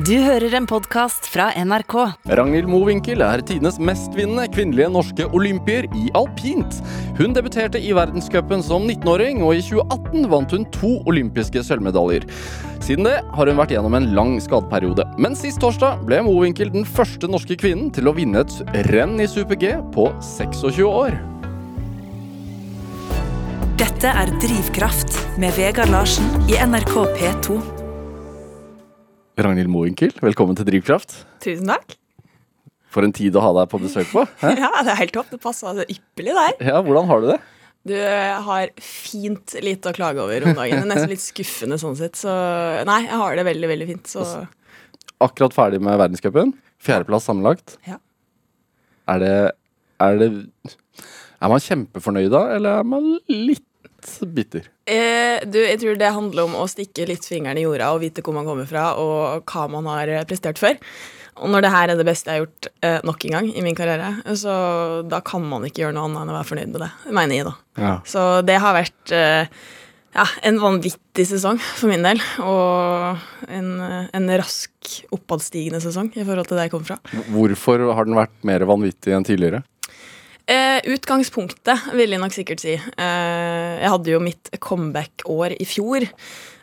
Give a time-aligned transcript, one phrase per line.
[0.00, 1.92] Du hører en podkast fra NRK.
[2.38, 6.78] Ragnhild Mowinckel er tidenes mestvinnende kvinnelige norske olympier i alpint.
[7.18, 12.24] Hun debuterte i verdenscupen som 19-åring, og i 2018 vant hun to olympiske sølvmedaljer.
[12.80, 15.04] Siden det har hun vært gjennom en lang skadeperiode.
[15.20, 19.28] Men sist torsdag ble Mowinckel den første norske kvinnen til å vinne et renn i
[19.28, 21.18] super-G på 26 år.
[23.82, 27.79] Dette er Drivkraft med Vegard Larsen i NRK P2.
[29.40, 31.14] Ragnhild Moenkel, velkommen til Drivkraft.
[31.40, 31.94] Tusen takk.
[32.90, 34.24] For en tid å ha deg på besøk på.
[34.42, 35.30] Ja, det er helt topp.
[35.30, 36.56] Det passa ypperlig der.
[36.72, 37.38] Ja, Hvordan har du det?
[37.90, 40.82] Du har fint lite å klage over om dagen.
[40.82, 42.18] Det er nesten litt skuffende sånn sett.
[42.20, 42.32] Så
[42.88, 44.10] nei, jeg har det veldig, veldig fint.
[44.10, 44.26] Så
[45.20, 46.52] Akkurat ferdig med verdenscupen.
[46.80, 47.78] Fjerdeplass sammenlagt.
[47.88, 47.96] Ja.
[49.08, 49.34] Er det
[50.00, 50.28] Er det
[51.40, 53.64] Er man kjempefornøyd da, eller er man litt
[54.34, 54.68] bitter?
[54.90, 58.24] eh, du, jeg tror det handler om å stikke litt fingeren i jorda og vite
[58.24, 60.78] hvor man kommer fra, og hva man har eh, prestert før.
[61.40, 63.64] Og når det her er det beste jeg har gjort eh, nok en gang i
[63.64, 64.54] min karriere, så
[65.08, 66.90] da kan man ikke gjøre noe annet enn å være fornøyd med det.
[67.16, 67.54] Mener jeg, da.
[67.80, 67.92] Ja.
[68.08, 69.62] Så det har vært eh,
[70.16, 72.20] ja, en vanvittig sesong for min del.
[72.44, 76.98] Og en, eh, en rask oppadstigende sesong i forhold til der jeg kom fra.
[77.30, 79.62] Hvorfor har den vært mer vanvittig enn tidligere?
[80.48, 82.76] Eh, utgangspunktet vil jeg nok sikkert si.
[82.76, 86.08] Eh, jeg hadde jo mitt comeback-år i fjor.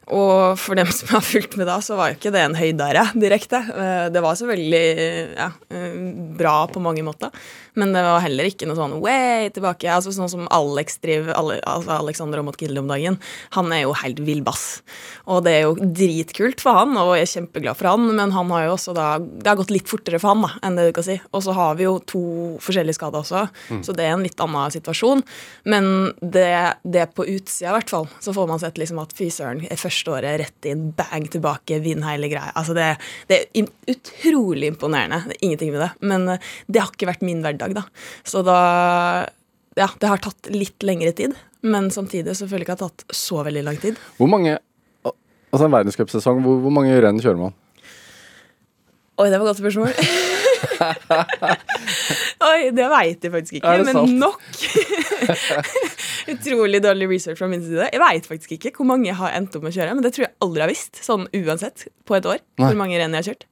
[0.07, 3.09] Og for dem som har fulgt med da, så var jo ikke det en høydare
[3.19, 3.59] direkte.
[3.59, 4.83] Eh, det var selvfølgelig
[5.35, 5.97] ja, eh,
[6.39, 7.33] bra på mange måter,
[7.77, 9.89] men det var heller ikke noe sånn way tilbake.
[9.91, 13.19] Altså Sånn som Alex driver, Ale, altså Alexander Aamodt Gilde om dagen.
[13.53, 14.65] Han er jo helt villbass.
[15.29, 18.53] Og det er jo dritkult for han, og jeg er kjempeglad for han, men han
[18.53, 20.93] har jo også da Det har gått litt fortere for han da, enn det du
[20.97, 21.17] kan si.
[21.31, 22.23] Og så har vi jo to
[22.63, 23.45] forskjellige skader også,
[23.85, 25.23] så det er en litt annen situasjon.
[25.69, 25.89] Men
[26.21, 26.49] det,
[26.83, 30.13] det på utsida, i hvert fall, så får man sett liksom at fy søren, første
[30.13, 32.53] året rett inn, bang tilbake, vinn hele greia.
[32.57, 32.89] Altså det,
[33.29, 35.23] det er utrolig imponerende.
[35.27, 35.91] Det er ingenting med det.
[36.07, 37.83] Men eh, det har ikke vært min hverdag, da.
[38.23, 38.59] Så da
[39.77, 41.35] Ja, det har tatt litt lengre tid.
[41.61, 43.99] Men samtidig så føler jeg ikke det har tatt så veldig lang tid.
[44.17, 44.57] Hvor mange
[45.47, 47.53] Altså En verdenscupsesong, hvor, hvor mange renn kjører man?
[49.17, 49.93] Oi, det var et godt spørsmål.
[52.47, 54.13] Oi, det veit jeg faktisk ikke, men sant?
[54.19, 54.41] nok.
[56.33, 57.87] Utrolig dårlig research fra min side.
[57.93, 60.11] Jeg veit faktisk ikke hvor mange jeg har endt opp med å kjøre, men det
[60.13, 62.39] tror jeg aldri har visst, sånn uansett, på et år.
[62.59, 62.67] Nei.
[62.67, 63.43] Hvor mange renn jeg har kjørt.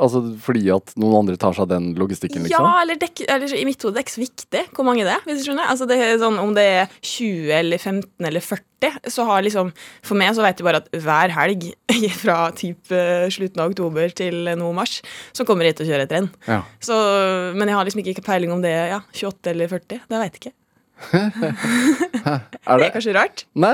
[0.00, 2.64] Altså Fordi at noen andre tar seg av den logistikken, liksom?
[2.66, 5.12] Ja, eller, er eller i mitt hode det er ikke så viktig hvor mange det
[5.14, 5.22] er.
[5.26, 5.68] hvis du skjønner.
[5.70, 9.70] Altså det er sånn, Om det er 20 eller 15 eller 40, så har liksom
[10.04, 11.70] For meg så vet jeg bare at hver helg
[12.22, 14.98] fra typ eh, slutten av oktober til nå mars,
[15.36, 16.28] så kommer jeg til å kjøre et renn.
[16.48, 16.62] Ja.
[16.82, 16.98] Så,
[17.56, 20.04] men jeg har liksom ikke peiling om det ja, 28 eller 40.
[20.08, 20.58] Det veit jeg ikke.
[21.14, 23.44] Er Det det er kanskje rart.
[23.60, 23.72] Nei,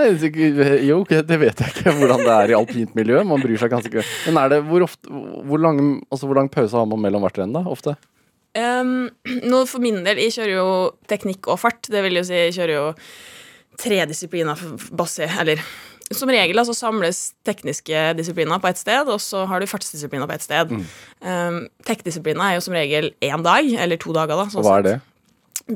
[0.87, 3.21] jo, det vet jeg ikke hvordan det er i alpint miljø.
[3.29, 5.11] Man bryr seg ganske Men er det hvor ofte
[5.47, 7.63] Hvor lang, altså, hvor lang pause har man mellom hvert renn, da?
[7.71, 7.95] Ofte?
[8.59, 9.11] Um,
[9.47, 10.71] nå for min del, jeg kjører jo
[11.11, 11.87] teknikk og fart.
[11.87, 12.87] Det vil jo si, jeg kjører jo
[13.81, 14.59] tre disipliner
[14.97, 15.63] basse, Eller
[16.11, 20.35] som regel altså samles tekniske disipliner på ett sted, og så har du fartsdisipliner på
[20.35, 20.73] ett sted.
[21.23, 24.35] Um, Tekdisipliner er jo som regel én dag, eller to dager.
[24.35, 24.97] da sånn Og hva er det?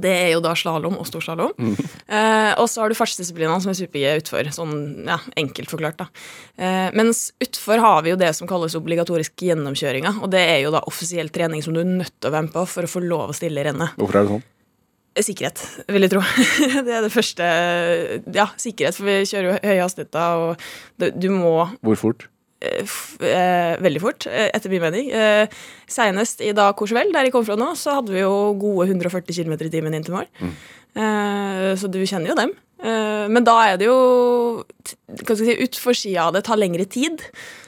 [0.00, 1.52] Det er jo da slalåm og storslalåm.
[1.54, 4.48] Eh, og så har du fartsdisiplinene som er super-G utfor.
[4.54, 6.08] Sånn ja, enkelt forklart, da.
[6.56, 10.16] Eh, mens utfor har vi jo det som kalles obligatorisk gjennomkjøringa.
[10.24, 12.56] Og det er jo da offisiell trening som du er nødt til å være med
[12.56, 13.96] på for å få lov å stille i rennet.
[14.00, 14.44] Hvorfor er det sånn?
[15.14, 15.60] Sikkerhet,
[15.94, 16.20] vil jeg tro.
[16.86, 17.48] det er det første
[18.34, 20.64] Ja, sikkerhet, for vi kjører jo høye hastigheter, og
[20.98, 21.52] du, du må
[21.86, 22.26] Hvor fort?
[22.64, 22.94] Eh,
[23.28, 25.10] eh, veldig fort, eh, etter min mening.
[25.12, 25.46] Eh,
[25.90, 29.36] Senest i da Courchevel, der jeg kom fra nå, så hadde vi jo gode 140
[29.36, 30.28] km i timen inn til mål.
[30.94, 32.54] Eh, så du kjenner jo dem.
[32.84, 33.98] Eh, men da er det jo
[34.64, 37.22] hva skal jeg si, Utfor sida av det tar lengre tid.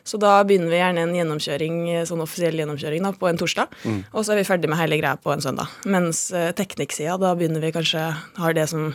[0.06, 3.74] Så da begynner vi gjerne en gjennomkjøring, eh, sånn offisiell gjennomkjøring da, på en torsdag.
[4.12, 5.72] Og så er vi ferdig med hele greia på en søndag.
[5.84, 8.06] Mens eh, teknikksida, da begynner vi kanskje
[8.38, 8.94] har det som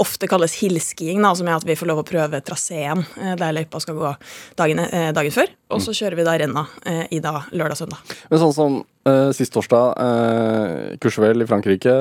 [0.00, 3.56] ofte kalles hillskiing, da, som er at vi får lov å prøve traseen eh, der
[3.56, 4.16] løypa skal gå
[4.56, 4.82] dagen,
[5.16, 5.52] dagen før.
[5.76, 6.62] Og så kjører vi da renna
[7.10, 8.14] i da lørdag-søndag.
[8.30, 8.76] Men sånn som
[9.08, 11.94] uh, sist torsdag, uh, Courchevel i Frankrike.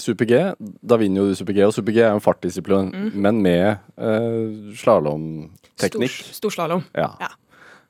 [0.00, 0.38] Super-G,
[0.80, 5.61] da vinner jo du Super-G, og Super-G er en fartsdisiplin, men med uh, slalåmteknikk.
[5.78, 6.84] Stor, storslalåm.
[6.96, 7.10] Ja.
[7.20, 7.30] Ja.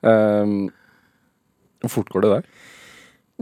[0.03, 0.69] Um,
[1.83, 2.45] hvor fort går det der?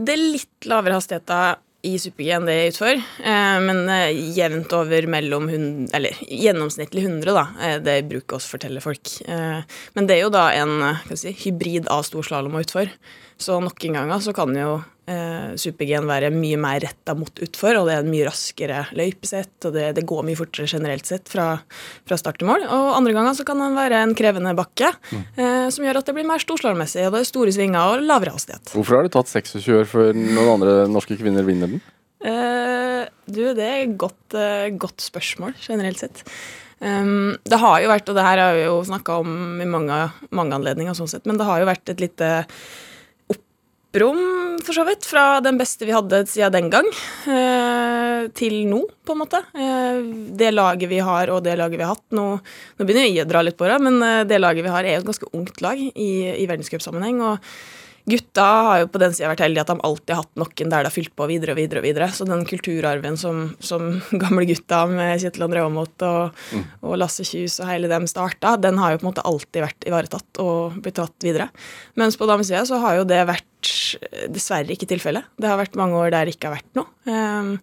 [0.02, 2.92] Det er litt lavere hastigheter i super-G enn det er utfor,
[3.26, 7.42] eh, men eh, jevnt over mellom 100, Eller gjennomsnittlig 100, da.
[7.58, 9.10] eh, Det bruker oss fortelle folk.
[9.26, 10.76] Men det er jo da en
[11.10, 12.90] jeg si, hybrid av storslalåm og utfor.
[13.42, 14.76] Så noen ganger så kan jo
[15.10, 19.56] eh, super-G-en være mye mer retta mot utfor, og det er en mye raskere løypesett,
[19.68, 21.48] og det, det går mye fortere generelt sett fra,
[22.08, 22.66] fra start til mål.
[22.68, 26.16] Og andre ganger så kan den være en krevende bakke, eh, som gjør at det
[26.18, 28.74] blir mer storslalåmmessig, og det er store svinger og lavere hastighet.
[28.76, 31.82] Hvorfor har det tatt 26 år før noen andre norske kvinner vinner den?
[32.22, 36.22] Eh, du, det er et godt, eh, godt spørsmål, generelt sett.
[36.82, 39.98] Um, det har jo vært, og det her har vi jo snakka om i mange,
[40.34, 42.30] mange anledninger, sånn sett, men det har jo vært et lite
[43.92, 46.86] opprom, for så vidt, fra den beste vi hadde siden den gang,
[47.28, 49.42] eh, til nå, på en måte.
[49.52, 50.00] Eh,
[50.32, 53.28] det laget vi har, og det laget vi har hatt Nå, nå begynner vi å
[53.28, 55.60] dra litt på det, men eh, det laget vi har, er jo et ganske ungt
[55.60, 57.20] lag i, i verdenscupsammenheng.
[57.20, 57.38] og
[58.04, 60.82] Gutta har jo på den sida vært heldige at de alltid har hatt noen der
[60.82, 61.78] det har fylt på videre og videre.
[61.82, 62.08] og videre.
[62.10, 63.88] Så den kulturarven som, som
[64.24, 66.66] gamle gutta med Kjetil André Aamodt og, mm.
[66.82, 69.88] og, Lasse Kjus og hele dem starta, den har jo på en måte alltid vært
[69.88, 71.48] ivaretatt og blitt tatt videre.
[72.00, 73.48] Mens på damesida så har jo det vært
[74.32, 75.28] dessverre ikke tilfellet.
[75.38, 76.90] Det har vært mange år der det ikke har vært noe.
[77.06, 77.54] Um,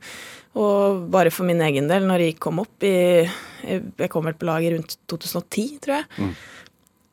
[0.59, 3.27] og bare for min egen del, når jeg kom opp i
[3.61, 6.07] Jeg kom vel på laget rundt 2010, tror jeg.
[6.17, 6.31] Mm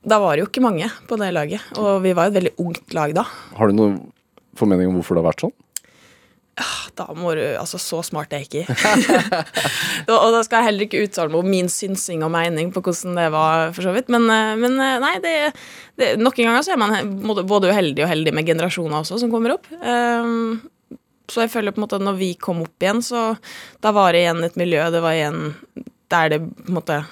[0.06, 1.62] da var det jo ikke mange på det laget.
[1.82, 3.26] Og vi var et veldig ungt lag da.
[3.58, 3.97] Har du noen
[4.56, 5.56] formening om hvorfor det har vært sånn?
[6.56, 8.76] Ah, da må du, altså Så smart er jeg ikke.
[10.14, 13.19] og da skal jeg heller ikke uttale meg om min synsing og mening på hvordan
[13.19, 13.75] det var.
[13.76, 14.08] for så vidt.
[14.12, 15.35] Men, eh, men eh, nei, det,
[16.00, 19.58] det, noen ganger så er man både uheldig og heldig med generasjoner også som kommer
[19.58, 19.69] opp.
[19.82, 20.62] Um,
[21.29, 23.26] så jeg føler på en måte at når vi kom opp igjen, så
[23.85, 24.87] da var det igjen et miljø.
[24.94, 25.43] Det var igjen
[26.14, 27.03] der det på en måte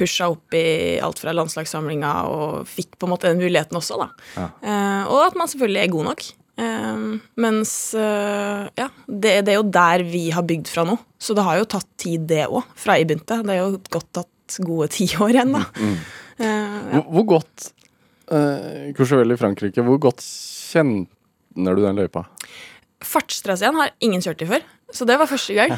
[0.00, 4.10] pusha opp i alt fra landslagssamlinga og fikk på en måte den muligheten også, da.
[4.36, 4.46] Ja.
[4.64, 6.26] Eh, og at man selvfølgelig er god nok.
[6.60, 7.04] Eh,
[7.40, 10.96] mens eh, ja, det, det, er jo der vi har bygd fra nå.
[11.20, 13.40] Så det har jo tatt tid, det òg, fra jeg begynte.
[13.44, 15.64] Det er jo godt tatt gode ti år igjen, da.
[15.76, 16.00] Mm, mm.
[16.40, 16.90] Eh, ja.
[16.96, 17.70] hvor, hvor, godt
[18.32, 22.24] uh, Courchevel i Frankrike, hvor godt kjenner du den løypa?
[23.04, 24.64] Fartstraseen har ingen kjørt i før.
[24.94, 25.72] Så det var første gang.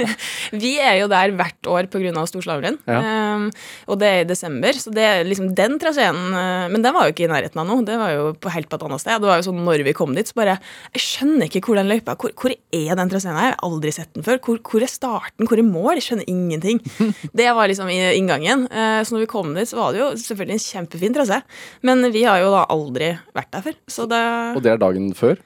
[0.62, 2.24] vi er jo der hvert år pga.
[2.28, 2.78] storslalåmrenn.
[2.88, 3.00] Ja.
[3.36, 3.46] Um,
[3.90, 7.08] og det er i desember, så det er liksom den traseen uh, Men den var
[7.08, 7.84] jo ikke i nærheten av noe.
[7.86, 9.22] Det var jo på helt på et annet sted.
[9.22, 10.58] Det var jo sånn når vi kom dit, så bare
[10.96, 13.50] Jeg skjønner ikke hvor den løypa hvor, hvor er den traseen her?
[13.50, 14.40] Jeg har aldri sett den før.
[14.44, 15.48] Hvor, hvor, er starten?
[15.48, 15.96] Hvor er mål?
[15.98, 16.82] Jeg skjønner ingenting.
[17.40, 18.66] det var liksom i inngangen.
[18.70, 21.42] Uh, så når vi kom dit, så var det jo selvfølgelig en kjempefin trasé.
[21.86, 23.78] Men vi har jo da aldri vært der før.
[23.90, 24.24] Så det
[24.56, 25.40] Og det er dagen før?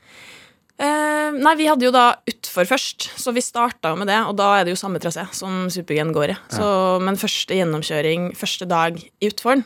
[0.74, 4.18] Uh, nei, vi hadde jo da utfor først, så vi starta jo med det.
[4.26, 6.38] Og da er det jo samme trasé som Super-G går i.
[6.56, 6.66] Så,
[7.04, 9.62] men første gjennomkjøring, første dag i utforen,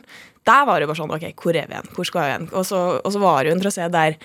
[0.47, 1.91] der var det jo bare sånn OK, hvor er vi igjen?
[1.95, 2.47] Hvor skal vi igjen?
[2.53, 4.17] Og så, og så var det jo en trasé der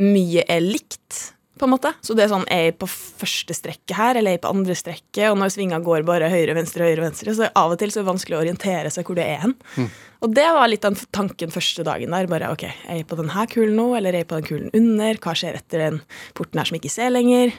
[0.00, 1.92] mye er likt på en måte.
[2.02, 4.76] Så det er sånn, er jeg på første strekket her, eller er jeg på andre
[4.78, 5.26] strekket?
[5.30, 8.04] Og når svinga går bare høyre, venstre, høyre, venstre, så av og til så er
[8.04, 9.54] det vanskelig å orientere seg hvor det er hen.
[9.76, 9.88] Mm.
[10.22, 12.28] Og det var litt av tanken første dagen der.
[12.30, 15.18] Bare OK, er jeg på denne kulen nå, eller er jeg på den kulen under?
[15.22, 15.98] Hva skjer etter den
[16.38, 17.54] porten her som ikke ser lenger?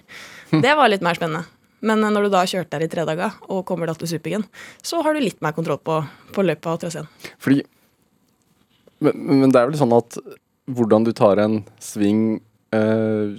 [0.51, 0.61] Mm.
[0.63, 1.47] Det var litt mer spennende.
[1.83, 4.45] Men når du da har kjørt der i tre dager og kommer da til Supergen,
[4.79, 5.99] så har du litt mer kontroll på,
[6.31, 7.09] på løypa og traseen.
[7.43, 7.59] Fordi
[9.03, 10.15] men, men, det er vel sånn at
[10.71, 12.37] hvordan du tar en sving
[12.71, 13.35] øh,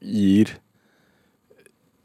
[0.00, 0.56] gir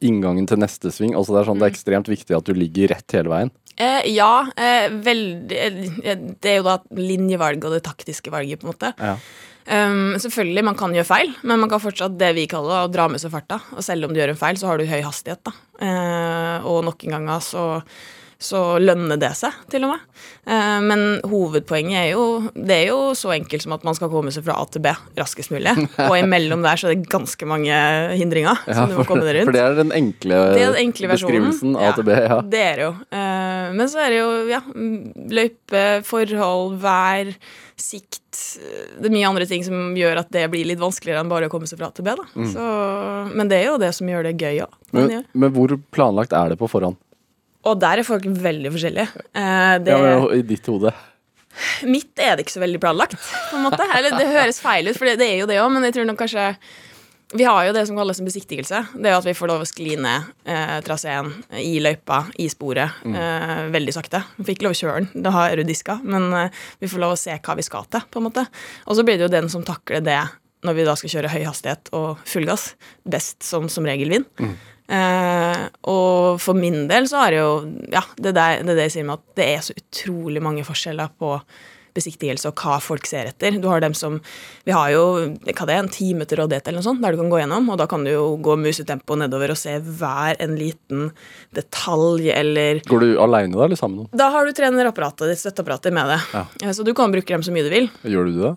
[0.05, 1.15] inngangen til neste sving?
[1.15, 1.77] Altså Det er sånn, det er mm.
[1.77, 3.53] ekstremt viktig at du ligger rett hele veien?
[3.75, 8.69] Eh, ja, eh, veldig eh, Det er jo da linjevalget og det taktiske valget, på
[8.69, 8.93] en måte.
[8.99, 9.17] Ja.
[9.65, 13.07] Um, selvfølgelig, man kan gjøre feil, men man kan fortsatt det vi kaller å dra
[13.09, 13.57] med seg farta.
[13.73, 15.55] Og selv om du gjør en feil, så har du høy hastighet, da.
[15.81, 17.65] Uh, og noen ganger så
[18.41, 20.03] så lønner det seg, til og med.
[20.45, 24.33] Eh, men hovedpoenget er jo Det er jo så enkelt som at man skal komme
[24.33, 25.73] seg fra A til B raskest mulig.
[26.05, 27.75] Og imellom der så er det ganske mange
[28.15, 29.49] hindringer ja, som du må komme deg rundt.
[29.49, 32.39] For det er den enkle, det er den enkle beskrivelsen A til B, ja.
[32.55, 32.95] Det er det jo.
[33.19, 34.61] Eh, men så er det jo ja,
[35.39, 37.31] løype, forhold, vær,
[37.75, 38.21] sikt
[38.99, 41.51] Det er mye andre ting som gjør at det blir litt vanskeligere enn bare å
[41.51, 42.13] komme seg fra A til B.
[42.15, 42.27] Da.
[42.35, 42.51] Mm.
[42.51, 42.67] Så,
[43.35, 44.77] men det er jo det som gjør det gøy òg.
[44.95, 46.99] Men, men hvor planlagt er det på forhånd?
[47.65, 49.25] Og der er folk veldig forskjellige.
[49.33, 50.93] Eh, det, ja, men I ditt hode?
[51.87, 53.15] Mitt er det ikke så veldig planlagt,
[53.49, 53.85] på en måte.
[53.95, 56.09] Eller det høres feil ut, for det, det er jo det òg, men jeg tror
[56.09, 56.49] nok kanskje
[57.33, 58.79] vi har jo det som kalles en besiktigelse.
[58.93, 63.01] Det er at vi får lov å skli ned eh, traseen i løypa, i sporet,
[63.03, 63.15] mm.
[63.17, 64.21] eh, veldig sakte.
[64.37, 67.15] Vi fikk lov å kjøre den, da har du diska, men eh, vi får lov
[67.15, 68.45] å se hva vi skal til, på en måte.
[68.85, 70.21] Og så blir det jo den som takler det
[70.65, 72.71] når vi da skal kjøre høy hastighet og full gass,
[73.09, 74.29] best som som regel vinner.
[74.39, 74.55] Mm.
[74.85, 77.53] Uh, og for min del så er det jo
[77.89, 81.39] Ja, det er det, jeg sier med at det er så utrolig mange forskjeller på
[81.95, 83.57] besiktigelse og hva folk ser etter.
[83.61, 84.19] Du har dem som
[84.67, 85.03] Vi har jo
[85.45, 87.71] hva det er, en time til rådighet eller noe sånt, der du kan gå gjennom,
[87.71, 91.09] og da kan du jo gå musetempo nedover og se hver en liten
[91.55, 94.21] detalj eller Går du aleine da, eller sammen med noen?
[94.21, 96.21] Da har du trenerapparatet ditt, støtteapparatet, med det.
[96.35, 96.45] Ja.
[96.65, 97.91] Uh, så du kan bruke dem så mye du vil.
[98.03, 98.55] Gjør du det?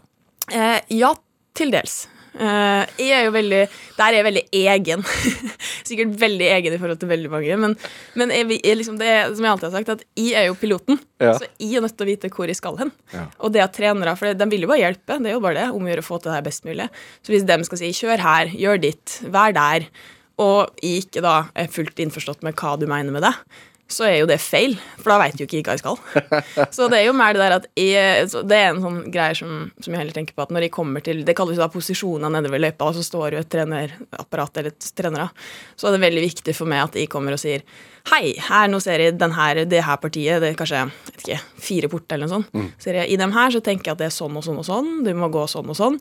[0.52, 1.14] Uh, ja,
[1.58, 2.06] til dels.
[2.38, 3.60] Eh, jeg er jo veldig
[3.96, 5.04] Der er jeg veldig egen.
[5.88, 7.76] Sikkert veldig egen i forhold til veldig mange, men,
[8.18, 11.00] men jeg, jeg, liksom det, som jeg alltid har sagt, at jeg er jo piloten.
[11.22, 11.32] Ja.
[11.38, 12.92] Så jeg er nødt til å vite hvor jeg skal hen.
[13.14, 13.24] Ja.
[13.42, 15.70] Og det at trenere, for de vil jo bare hjelpe, det er jo bare det,
[15.72, 16.90] om å gjøre å få til det her best mulig.
[17.24, 19.88] Så hvis de skal si 'kjør her', 'gjør ditt', 'vær der',
[20.38, 23.34] og jeg ikke da er fullt innforstått med hva du mener med det,
[23.88, 25.96] så er jo det feil, for da veit jo ikke hva jeg skal.
[26.76, 29.36] Så det er jo mer det der at jeg, så Det er en sånn greie
[29.38, 31.70] som, som jeg heller tenker på at når jeg kommer til Det kalles jo da
[31.72, 35.30] posisjoner ved løypa, og så står jo et trenerapparat eller et trenere.
[35.72, 37.64] Så er det veldig viktig for meg at jeg kommer og sier
[38.10, 41.38] Hei, her nå ser jeg den her, det her partiet, det er kanskje vet ikke,
[41.68, 42.76] fire porter eller noe sånt.
[42.80, 44.68] Så jeg, I dem her så tenker jeg at det er sånn og sånn og
[44.68, 45.96] sånn, du må gå sånn og sånn.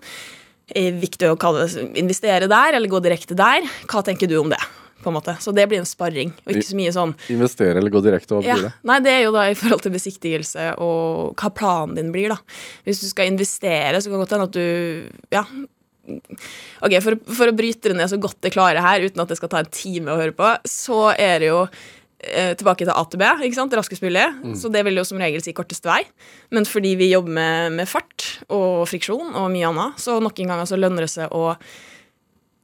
[0.75, 1.67] Er viktig å kalle
[1.99, 3.63] investere der eller gå direkte der?
[3.87, 4.59] Hva tenker du om det?
[5.03, 5.35] På en måte.
[5.39, 8.45] Så det blir en sparring, og ikke så mye sånn Investere eller gå direkte, hva
[8.45, 8.57] ja.
[8.65, 8.73] det?
[8.87, 12.39] Nei, det er jo da i forhold til besiktigelse og hva planen din blir, da.
[12.87, 15.47] Hvis du skal investere, så kan det godt hende at du Ja.
[16.07, 19.35] Ok, for, for å bryte det ned så godt jeg klarer her, uten at det
[19.41, 23.03] skal ta en time å høre på, så er det jo eh, tilbake til A
[23.11, 23.75] til B, ikke sant?
[23.75, 24.23] raskest mulig.
[24.55, 26.05] Så det vil jo som regel si korteste vei.
[26.55, 30.69] Men fordi vi jobber med, med fart og friksjon og mye annet, så noen ganger
[30.69, 31.51] så lønner det seg å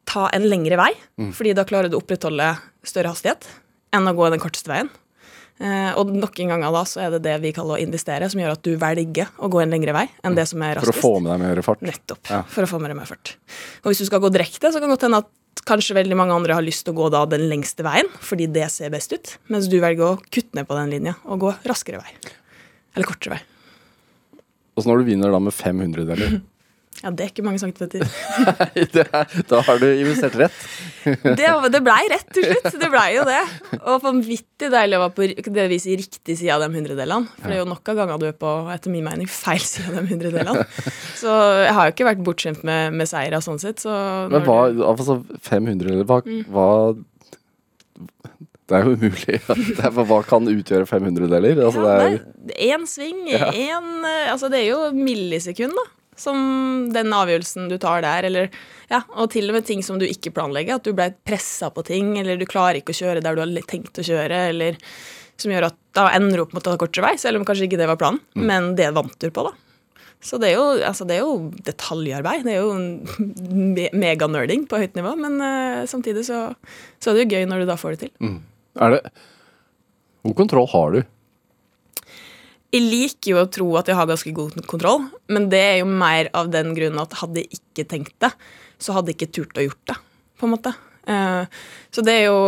[0.09, 0.91] ta en lengre vei,
[1.35, 3.47] fordi da klarer du å opprettholde større hastighet
[3.93, 4.89] enn å gå den korteste veien.
[5.61, 8.55] Eh, og noen ganger da så er det det vi kaller å investere, som gjør
[8.55, 11.13] at du velger å gå en lengre vei enn det som er For å få
[11.21, 11.85] med deg mer fart?
[11.85, 12.25] Nettopp.
[12.31, 12.41] Ja.
[12.49, 13.35] For å få med deg mer fart.
[13.83, 16.35] Og hvis du skal gå direkte, så kan det godt hende at kanskje veldig mange
[16.35, 19.35] andre har lyst til å gå da den lengste veien, fordi det ser best ut,
[19.53, 22.33] mens du velger å kutte ned på den linja og gå raskere vei.
[22.97, 23.43] Eller kortere vei.
[24.73, 26.39] Og så når du vinner da med 500 deler,
[27.01, 28.03] Ja, det er ikke mange centimeter.
[28.47, 30.59] Nei, er, da har du investert rett.
[31.39, 32.77] Det, det blei rett til slutt.
[32.79, 33.39] Det blei jo det.
[33.81, 37.27] Og vanvittig deilig å være på det viset i riktig side av de hundredelene.
[37.41, 39.89] For det er jo nok av ganger du er på etter min mening, feil side
[39.91, 40.63] av de hundredelene.
[41.21, 41.33] Så
[41.65, 43.83] jeg har jo ikke vært bortskjemt med, med seier av sånn sett.
[43.83, 43.91] Så
[44.31, 44.61] Men hva,
[44.93, 45.19] altså
[45.49, 46.45] 500 eller hva, Mm.
[46.53, 46.69] hva
[48.69, 49.41] Det er jo umulig.
[49.83, 51.59] Er, hva kan utgjøre 500 deler?
[51.67, 52.15] Altså, det er,
[52.71, 53.51] Én sving, Ja.
[53.51, 54.31] én ja.
[54.31, 55.85] Altså, det er jo millisekund, da.
[56.23, 56.37] Som
[56.95, 58.53] den avgjørelsen du tar der, eller
[58.91, 60.79] Ja, og til og med ting som du ikke planlegger.
[60.79, 63.67] At du ble pressa på ting, eller du klarer ikke å kjøre der du har
[63.69, 64.79] tenkt å kjøre, eller
[65.39, 67.67] som gjør at da ender du opp med å ta kortere vei, selv om kanskje
[67.67, 68.21] ikke det var planen.
[68.37, 68.45] Mm.
[68.49, 69.53] Men det vant du på, da.
[70.23, 72.45] Så det er jo, altså det er jo detaljarbeid.
[72.47, 72.75] Det er jo
[73.75, 76.45] me meganerding på høyt nivå, men uh, samtidig så,
[77.03, 78.13] så er det jo gøy når du da får det til.
[78.79, 79.01] er det
[80.23, 81.01] Hvor kontroll har du?
[82.73, 85.89] Jeg liker jo å tro at jeg har ganske god kontroll, men det er jo
[85.89, 88.31] mer av den grunnen at hadde jeg ikke tenkt det,
[88.81, 89.97] så hadde jeg ikke turt å gjort det,
[90.41, 90.73] på en måte.
[91.05, 91.43] Eh,
[91.93, 92.39] så det er jo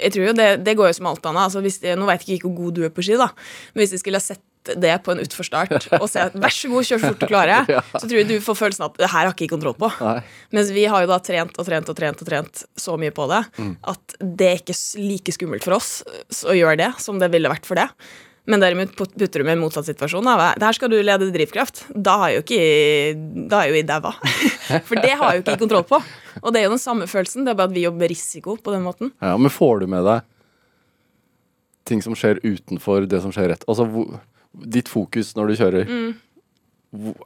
[0.00, 1.44] Jeg tror jo det, det går jo som alt annet.
[1.46, 3.28] Altså hvis nå vet jeg ikke hvor god du er på ski, da,
[3.74, 4.42] men hvis jeg skulle ha sett
[4.80, 7.66] det på en utforstart og se at vær så god, kjør så fort du klarer,
[7.76, 7.82] Ja.
[7.92, 9.90] så tror jeg du får følelsen at det her har ikke jeg kontroll på.
[10.00, 10.16] Nei.
[10.56, 13.28] Mens vi har jo da trent og trent og trent og trent så mye på
[13.30, 13.42] det
[13.92, 15.90] at det er ikke like skummelt for oss
[16.48, 17.86] å gjøre det som det ville vært for det.
[18.46, 20.26] Men derimot putter du med en motsatt situasjon.
[20.60, 21.86] Der skal du lede drivkraft.
[21.96, 24.12] Da er jo ikke Da er jo i daua.
[24.88, 26.00] For det har jeg jo ikke kontroll på.
[26.42, 28.74] Og det er jo den samme følelsen, det er bare at vi jobber risiko på
[28.74, 29.14] den måten.
[29.22, 30.26] Ja, men får du med deg
[31.88, 33.64] ting som skjer utenfor det som skjer rett?
[33.68, 33.84] Altså,
[34.76, 36.14] ditt fokus når du kjører, Mm.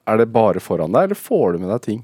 [0.09, 2.01] er det bare foran deg, eller får du med deg ting?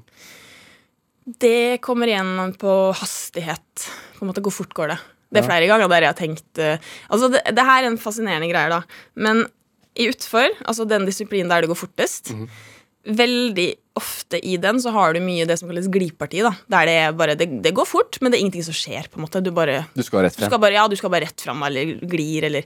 [1.39, 3.87] Det kommer igjen på hastighet.
[4.17, 4.99] På en måte, Hvor fort går det?
[5.33, 6.77] Det er flere ganger der jeg har tenkt eh,
[7.09, 8.81] Altså, det, det her er en fascinerende greie, da.
[9.15, 9.45] Men
[9.95, 12.33] i utfor, altså den disiplinen der det går fortest
[13.05, 16.41] Veldig ofte i den så har du mye det som kalles gliparti.
[16.43, 19.07] da Der det bare det, det går fort, men det er ingenting som skjer.
[19.11, 21.27] på en måte Du bare Du skal rett du skal bare, ja, du skal bare
[21.29, 22.65] rett fram eller glir eller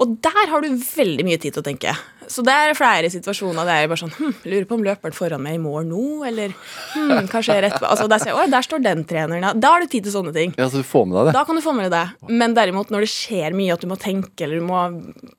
[0.00, 1.94] Og der har du veldig mye tid til å tenke.
[2.30, 5.42] Så det er flere situasjoner der jeg bare sånn hm, Lurer på om løperen foran
[5.44, 6.54] meg i mål nå, eller
[6.94, 9.52] hm, skjer rett altså, der, ser jeg, «Oi, der står den treneren, ja.
[9.52, 10.54] Da har du tid til sånne ting.
[10.58, 11.36] Ja, så du får med deg det.
[11.36, 12.32] Da kan du få med deg det.
[12.32, 14.82] Men derimot når det skjer mye, at du må tenke eller du må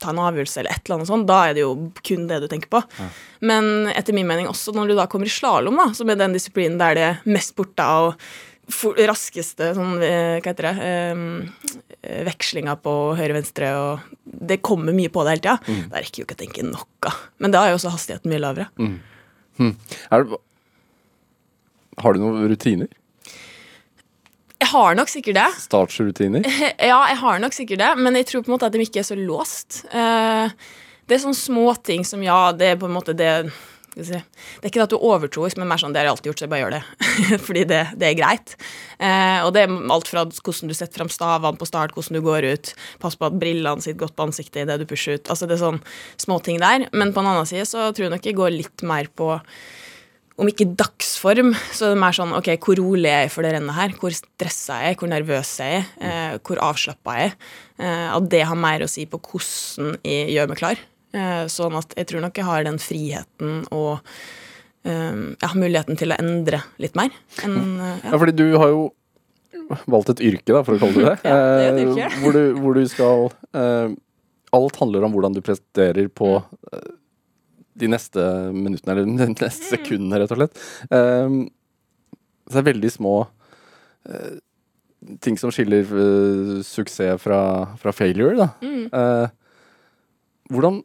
[0.01, 2.49] ta en avgjørelse, eller et eller annet sånt, da er det jo kun det du
[2.51, 2.83] tenker på.
[3.45, 6.79] Men etter min mening også når du da kommer i slalåm, som er den disiplinen
[6.81, 8.21] der det er mest borte og
[8.71, 15.11] for, raskeste sånn, eh, hva heter det, eh, vekslinga på høyre-venstre, og det kommer mye
[15.13, 15.87] på det hele tida.
[15.91, 17.13] Da rekker jo ikke å tenke noe.
[17.39, 18.69] Men da er jo også hastigheten mye lavere.
[20.11, 20.41] Er det.
[22.03, 22.89] Har du noen rutiner?
[24.59, 25.49] Jeg har nok sikkert det.
[25.65, 26.45] Startsrutiner?
[26.89, 29.03] Ja, jeg har nok sikkert det, men jeg tror på en måte at de ikke
[29.03, 29.83] er så låst.
[29.91, 30.49] Eh,
[31.05, 33.31] det er sånne småting som ja, det er på en måte det
[33.95, 34.19] skal vi si.
[34.59, 36.27] Det er ikke det at du er overtroisk, men mer sånn det har jeg alltid
[36.29, 36.81] gjort, så jeg bare gjør det.
[37.47, 38.55] Fordi det, det er greit.
[38.99, 42.25] Eh, og det er alt fra hvordan du setter fram stavene på start, hvordan du
[42.25, 45.31] går ut, pass på at brillene sitter godt på ansiktet idet du pusher ut.
[45.31, 45.81] Altså det er sånn
[46.19, 46.89] småting der.
[46.91, 49.37] Men på en annen side så tror jeg nok jeg går litt mer på
[50.35, 53.53] om ikke dagsform, så er det mer sånn ok, hvor rolig er jeg for det
[53.55, 53.93] rennet her?
[53.95, 54.97] Hvor stressa er jeg?
[54.99, 55.85] Hvor nervøs er jeg?
[56.03, 57.37] Eh, hvor avslappa er jeg?
[57.79, 60.83] Eh, at det har mer å si på hvordan jeg gjør meg klar.
[61.15, 64.01] Eh, sånn at jeg tror nok jeg har den friheten og
[64.83, 67.13] eh, ja, muligheten til å endre litt mer.
[67.45, 67.93] Enn, ja.
[68.09, 68.81] Ja, fordi du har jo
[69.89, 71.29] valgt et yrke, da, for å kalle det det.
[71.29, 72.09] Ja, det er et eh, yrke.
[72.23, 73.95] hvor, du, hvor du skal eh,
[74.55, 76.33] Alt handler om hvordan du presterer på
[76.73, 76.91] eh,
[77.75, 78.21] de neste
[78.55, 79.69] minuttene, eller de neste Mm.
[79.71, 80.59] sekundene, rett og slett.
[80.91, 81.39] Eh,
[82.45, 83.13] så det er veldig små
[84.11, 84.35] eh,
[85.25, 87.39] ting som skiller eh, suksess fra,
[87.81, 88.47] fra failure, da.
[88.63, 88.85] Mm.
[88.91, 89.33] Eh,
[90.53, 90.83] hvordan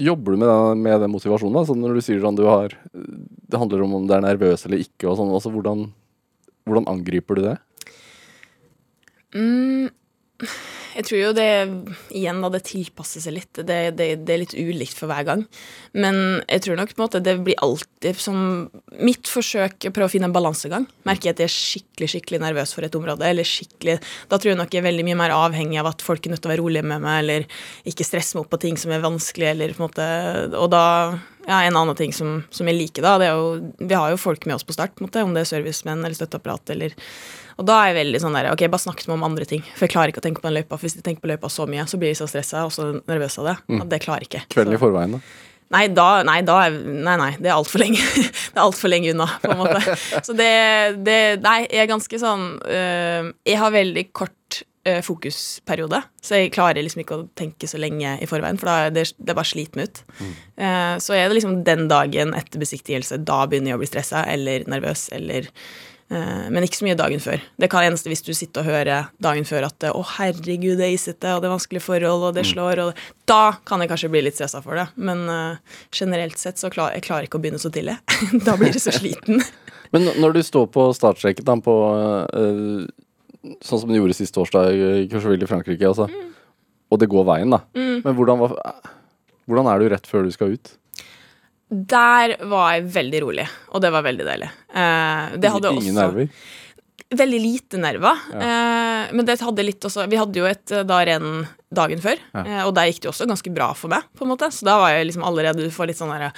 [0.00, 1.54] jobber du med, den- med den motivasjonen?
[1.54, 1.64] da?
[1.68, 4.78] Sånn når du sier sånn du har Det handler om om du er nervøs eller
[4.78, 5.32] ikke, og sånn.
[5.34, 5.92] Altså, hvordan,
[6.66, 7.56] hvordan angriper du det?
[9.34, 9.90] Mm,
[10.96, 11.50] jeg tror jo det
[12.16, 13.52] igjen da det tilpasser seg litt.
[13.54, 15.44] Det, det, det er litt ulikt for hver gang.
[15.94, 18.40] Men jeg tror nok på en måte det blir alltid som
[19.00, 20.86] Mitt forsøk å prøve å finne en balansegang.
[21.08, 23.98] Merker jeg at jeg er skikkelig skikkelig nervøs for et område, eller skikkelig
[24.30, 26.42] Da tror jeg nok jeg er veldig mye mer avhengig av at folk er nødt
[26.44, 27.46] til å være rolige med meg, eller
[27.88, 30.08] ikke stresse meg opp på ting som er vanskelig, eller på en måte
[30.58, 30.84] Og da
[31.50, 34.20] ja, En annen ting som, som jeg liker, da, det er jo Vi har jo
[34.20, 36.96] folk med oss på start, på måte, om det er servicemenn eller støtteapparat eller
[37.60, 39.60] og da er jeg veldig sånn der, ok, bare snakk med om andre ting.
[39.74, 40.78] For jeg klarer ikke å tenke på den løypa.
[40.78, 42.86] For hvis jeg tenker på løypa så mye, så blir jeg så stressa og så
[42.96, 43.54] nervøs av det.
[43.68, 43.82] Mm.
[43.90, 44.42] det klarer jeg ikke.
[44.54, 45.20] Kvelden i forveien, da?
[45.70, 48.00] Nei, da, nei, da er, nei, nei, det er altfor lenge.
[48.50, 49.96] det er altfor lenge unna, på en måte.
[50.26, 50.50] Så det,
[51.06, 56.54] det Nei, jeg er ganske sånn øh, Jeg har veldig kort øh, fokusperiode, så jeg
[56.54, 59.80] klarer liksom ikke å tenke så lenge i forveien, for da det, det bare sliter
[59.80, 60.02] meg ut.
[60.60, 64.24] Eh, så er det liksom den dagen etter besiktigelse, da begynner jeg å bli stressa
[64.30, 67.42] eller nervøs eller eh, men ikke så mye dagen før.
[67.60, 70.94] Det kan eneste hvis du sitter og hører dagen før at 'Å, herregud, det er
[70.96, 74.24] isete, og det er vanskelige forhold, og det slår', og Da kan jeg kanskje bli
[74.26, 74.88] litt stressa for det.
[74.96, 75.58] Men eh,
[75.94, 77.94] generelt sett så klar, jeg klarer ikke å begynne så tidlig.
[78.46, 79.44] da blir jeg så sliten.
[79.94, 81.76] Men når du står på startstreken på
[82.34, 82.90] eh,
[83.64, 86.32] Sånn som du gjorde sist torsdag i Courcheville i Frankrike, altså, Mm.
[86.92, 87.60] og det går veien, da.
[87.74, 88.56] Men hvordan, var,
[89.48, 90.72] hvordan er du rett før du skal ut?
[91.70, 94.48] Der var jeg veldig rolig, og det var veldig deilig.
[94.74, 96.28] Eh, det hadde Ingen også nerver?
[97.10, 98.18] Veldig lite nerver.
[98.34, 102.18] Eh, men det hadde litt også Vi hadde jo et eh, da renn dagen før,
[102.34, 102.42] Ja.
[102.44, 104.50] eh, og der gikk det jo også ganske bra for meg, på en måte.
[104.50, 106.32] Så da var jeg liksom allerede Du får litt sånn derre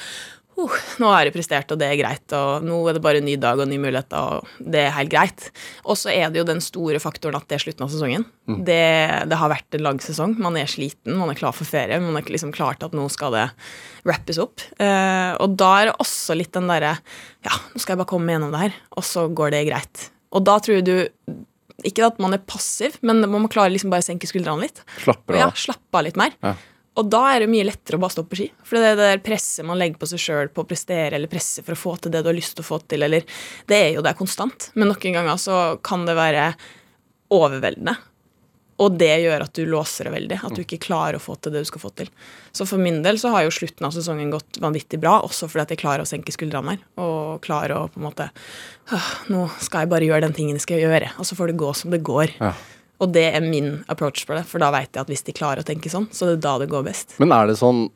[0.59, 3.27] uh, Nå har jeg prestert, og det er greit, og nå er det bare en
[3.27, 5.47] ny dag og nye muligheter, og det er helt greit.
[5.85, 8.27] Og så er det jo den store faktoren at det er slutten av sesongen.
[8.67, 8.79] Det,
[9.31, 10.35] det har vært en lang sesong.
[10.43, 13.07] Man er sliten, man er klar for ferie, man er liksom klar til at nå
[13.15, 13.47] skal det
[14.09, 14.65] wrappes opp.
[14.81, 16.97] Uh, og da er det også litt den derre
[17.47, 20.09] Ja, nå skal jeg bare komme meg gjennom det her, og så går det greit.
[20.33, 20.95] Og da tror du
[21.88, 24.83] Ikke at man er passiv, men man må klare liksom bare å senke skuldrene litt.
[25.03, 25.57] Slapper Ja, av?
[25.59, 26.37] slappe av litt mer.
[26.45, 26.53] Ja.
[27.00, 28.46] Og da er det mye lettere å bare stå på ski.
[28.68, 31.31] For det er det der presset man legger på seg sjøl på å prestere, eller
[31.33, 33.24] presse for å få til det du har lyst til å få til, eller
[33.68, 34.70] Det er jo der konstant.
[34.74, 36.50] Men noen ganger så kan det være
[37.33, 37.96] overveldende.
[38.83, 40.38] Og det gjør at du låser det veldig.
[40.48, 42.11] At du ikke klarer å få til det du skal få til.
[42.57, 45.64] Så for min del så har jo slutten av sesongen gått vanvittig bra, også fordi
[45.64, 46.85] at jeg klarer å senke skuldrene her.
[47.00, 48.28] Og klarer å på en måte
[49.33, 51.12] Nå skal jeg bare gjøre den tingen jeg skal gjøre.
[51.20, 52.35] Og så får det gå som det går.
[52.40, 52.52] Ja.
[53.03, 55.65] Og det er min approach på det, for da vet jeg at hvis de klarer
[55.65, 57.17] å tenke sånn, så er det da det går best.
[57.23, 57.88] Men er det sånn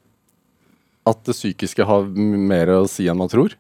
[1.07, 3.55] at det psykiske har mer å si enn man tror?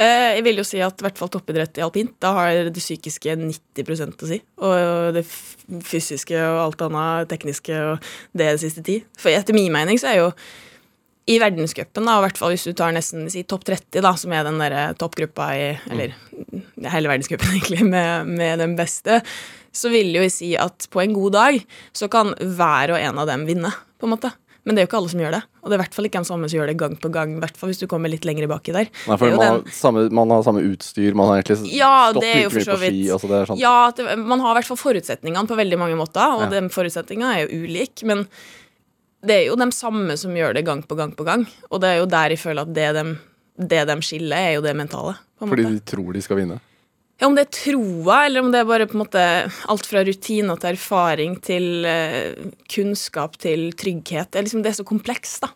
[0.00, 2.80] Eh, jeg vil jo si at i hvert fall toppidrett i alpint, da har det
[2.80, 4.38] psykiske 90% å si.
[4.64, 9.02] Og det fysiske og alt annet tekniske og det siste ti.
[9.20, 10.28] For etter min mening så er jo
[11.30, 14.46] i verdenscupen, i hvert fall hvis du tar nesten si, topp 30, da, som er
[14.46, 16.16] den der toppgruppa i Eller
[16.90, 19.20] hele verdenscupen, egentlig, med, med den beste,
[19.72, 21.58] så vil jo jeg si at på en god dag
[21.96, 24.32] så kan hver og en av dem vinne, på en måte.
[24.62, 25.40] Men det er jo ikke alle som gjør det.
[25.58, 27.32] Og det er i hvert fall ikke den samme som gjør det gang på gang.
[27.42, 28.86] Hvert fall hvis du kommer litt lenger baki der.
[29.08, 32.22] Nei, for man, den- har samme, man har samme utstyr, man har egentlig Ja, stått
[32.22, 33.00] like mye på ski.
[33.10, 33.58] Altså det er sånn.
[33.58, 36.60] Ja, det, man har i hvert fall forutsetningene på veldig mange måter, og Ja.
[36.60, 38.06] de forutsetningene er jo ulike.
[38.06, 38.22] Men
[39.26, 41.44] det er jo de samme som gjør det gang på gang på gang.
[41.72, 43.18] Og det er jo der jeg føler at det de,
[43.66, 45.16] det de skiller, er jo det mentale.
[45.38, 46.60] På en Fordi de tror de skal vinne.
[47.22, 49.22] Ja, Om det er troa, eller om det er bare på en måte
[49.70, 52.32] alt fra rutine til erfaring til eh,
[52.72, 54.32] kunnskap til trygghet.
[54.32, 55.52] Det er, liksom, det er så komplekst, da.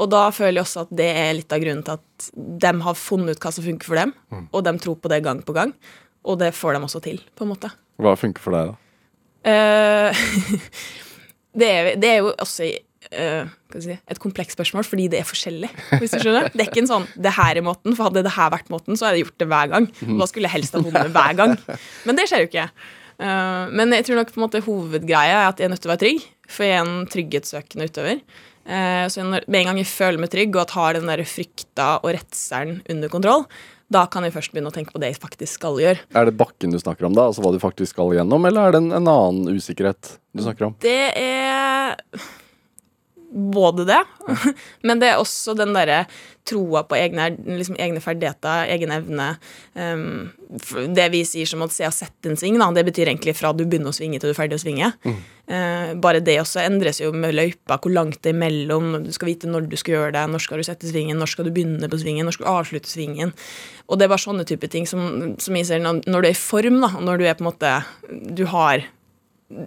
[0.00, 2.30] Og da føler jeg også at det er litt av grunnen til at
[2.64, 4.46] de har funnet ut hva som funker for dem, Mm.
[4.56, 5.74] og de tror på det gang på gang.
[6.24, 7.68] Og det får de også til, på en måte.
[8.00, 8.78] Hva funker for deg, da?
[9.52, 10.24] Uh,
[11.60, 12.70] det, er, det er jo også
[13.12, 15.70] jeg si, et komplekst spørsmål, fordi det er forskjellig.
[16.00, 16.48] hvis du skjønner.
[16.52, 18.96] Det er ikke en sånn 'det her er måten', for hadde det her vært måten,
[18.96, 19.86] så hadde jeg gjort det hver gang.
[20.08, 21.56] Og da skulle jeg helst ha vunnet hver gang.
[22.06, 22.70] Men det skjer jo ikke.
[23.22, 25.90] Uh, men jeg tror nok på en måte hovedgreia er at jeg er nødt til
[25.90, 28.24] å være trygg, for jeg er en trygghetssøkende utøver.
[28.62, 31.22] Uh, så når, med en gang jeg føler meg trygg og at har den der
[31.26, 33.46] frykta og redselen under kontroll,
[33.92, 36.00] Da kan jeg først begynne å tenke på det jeg faktisk skal gjøre.
[36.16, 37.26] Er det bakken du snakker om da?
[37.28, 40.70] Altså hva du faktisk skal gjennom, eller er det en, en annen usikkerhet du snakker
[40.70, 40.76] om?
[40.80, 41.98] Det er
[43.32, 44.00] både det,
[44.86, 46.04] men det er også den derre
[46.48, 49.28] troa på egne, liksom egne ferdigheter, egen evne.
[49.78, 50.32] Um,
[50.92, 53.52] det vi sier som å se og sette en sving, da, det betyr egentlig fra
[53.54, 54.90] du begynner å svinge til du er ferdig å svinge.
[55.06, 55.20] Mm.
[55.52, 58.96] Uh, bare det også endres jo med løypa, hvor langt det er imellom.
[59.06, 61.46] Du skal vite når du skal gjøre det, når skal du sette svingen, når skal
[61.46, 63.34] du begynne på svingen, når skal du avslutte svingen.
[63.86, 66.34] Og det er bare sånne type ting som, som jeg ser når, når du er
[66.34, 67.76] i form, da, når du er på en måte
[68.34, 68.82] Du har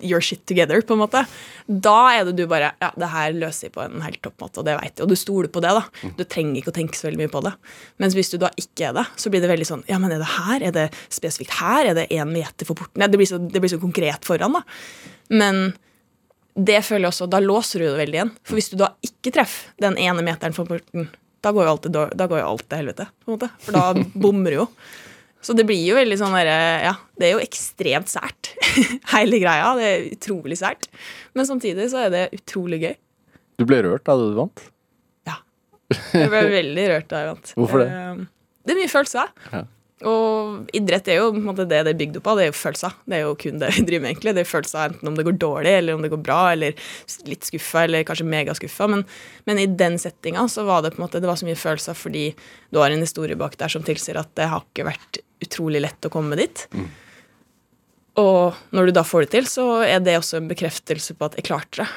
[0.01, 1.21] your shit together, på en måte.
[1.67, 4.61] Da er det du bare Ja, det her løser jeg på en helt topp måte,
[4.61, 5.05] og det vet jeg.
[5.05, 6.11] Og du stoler på det, da.
[6.17, 7.53] Du trenger ikke å tenke så veldig mye på det.
[8.01, 10.21] Mens hvis du da ikke er det, så blir det veldig sånn Ja, men er
[10.23, 10.67] det her?
[10.69, 11.91] Er det spesifikt her?
[11.91, 13.01] Er det én meter for porten?
[13.01, 14.63] Ja, det, blir så, det blir så konkret foran, da.
[15.33, 15.67] Men
[16.55, 18.33] det føler jeg også Da låser du det veldig igjen.
[18.47, 21.09] For hvis du da ikke treffer den ene meteren for porten,
[21.45, 23.49] da går jo alt til helvete, på en måte.
[23.61, 23.91] For da
[24.25, 24.69] bommer du jo.
[25.45, 26.55] Så det blir jo veldig sånn derre
[26.87, 28.49] Ja, det er jo ekstremt sært,
[29.13, 29.73] hele greia.
[29.77, 30.87] Det er utrolig sært.
[31.37, 32.95] Men samtidig så er det utrolig gøy.
[33.61, 34.63] Du ble rørt da du vant?
[35.29, 35.37] Ja.
[36.17, 37.53] Jeg ble veldig rørt da jeg vant.
[37.59, 37.89] Hvorfor det?
[37.93, 38.23] Eh,
[38.65, 39.31] det er mye følelser.
[39.53, 39.61] Ja.
[40.05, 42.37] Og idrett er jo på en måte det det er bygd opp av.
[42.37, 42.97] Det er jo følelser.
[43.09, 44.33] Det er jo kun det vi driver med, egentlig.
[44.37, 46.83] Det er følelser enten om det går dårlig, eller om det går bra, eller
[47.29, 48.89] litt skuffa, eller kanskje megaskuffa.
[48.91, 49.05] Men,
[49.49, 51.97] men i den settinga så var det på en måte Det var så mye følelser
[51.97, 52.27] fordi
[52.69, 56.05] du har en historie bak der som tilsier at det har ikke vært utrolig lett
[56.05, 56.67] å komme dit.
[56.75, 56.85] Mm.
[58.21, 61.39] Og når du da får det til, så er det også en bekreftelse på at
[61.39, 61.89] jeg klarte det.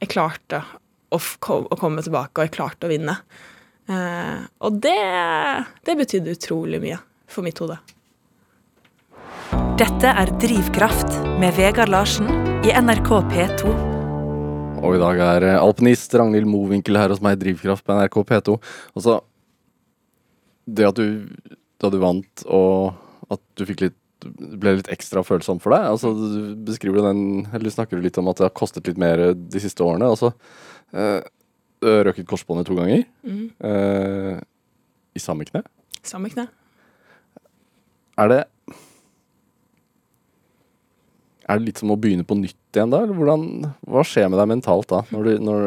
[0.00, 0.64] Jeg klarte
[1.12, 3.18] å, å komme tilbake, og jeg klarte å vinne.
[3.90, 4.96] Eh, og det,
[5.84, 6.98] det betydde utrolig mye
[7.30, 7.78] for mitt hode.
[9.80, 12.28] Dette er Drivkraft med Vegard Larsen
[12.66, 13.72] i NRK P2.
[14.80, 18.58] Og i dag er alpinist Ragnhild Mowinckel her hos meg i Drivkraft på NRK P2.
[18.96, 19.20] Altså,
[20.68, 21.30] det at du
[21.80, 23.96] da du vant, og at du fikk litt
[24.60, 25.86] ble litt ekstra følsom for deg?
[25.94, 29.62] Altså, du beskriver den, eller snakker litt om at det har kostet litt mer de
[29.62, 30.10] siste årene.
[30.12, 30.34] Altså,
[30.92, 31.22] øh,
[31.80, 33.06] røket korsbåndet to ganger.
[33.24, 33.46] Mm.
[33.64, 34.34] Øh,
[35.16, 35.64] I samme kne.
[36.04, 36.50] Samme kne.
[38.20, 38.40] Er det
[41.48, 43.02] Er det litt som å begynne på nytt igjen da?
[43.02, 45.00] Eller hvordan, hva skjer med deg mentalt da?
[45.10, 45.64] Når du, når,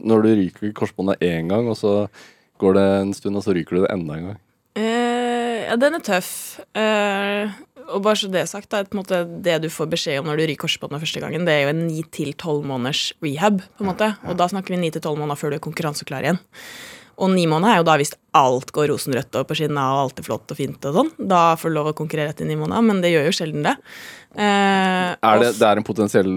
[0.00, 2.06] når du ryker korsbåndet én gang, og så
[2.62, 4.38] går det en stund, og så ryker du det enda en gang?
[4.80, 6.32] Eh, ja, den er tøff.
[6.72, 7.52] Eh,
[7.84, 10.46] og bare så det er sagt, da, måte, det du får beskjed om når du
[10.48, 13.60] ryker korsbåndet første gangen, det er jo en ni til tolv måneders rehab.
[13.76, 14.14] på en måte.
[14.24, 16.40] Og da snakker vi ni til tolv måneder før du er konkurranseklar igjen.
[17.22, 20.20] Og ni måneder er jo da hvis alt går rosenrødt og på skinna og alt
[20.20, 21.10] er flott og fint og sånn.
[21.30, 23.74] Da får du lov å konkurrere etter ni måneder, men det gjør jo sjelden det.
[24.34, 26.32] Eh, er det, det er en potensiell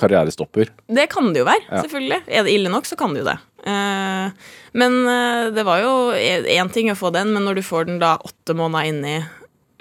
[0.00, 0.72] karrierestopper?
[0.88, 1.82] Det kan det jo være, ja.
[1.84, 2.20] selvfølgelig.
[2.32, 3.36] Er det ille nok, så kan det jo det.
[3.68, 7.90] Eh, men eh, det var jo én ting å få den, men når du får
[7.90, 9.18] den da åtte måneder inn i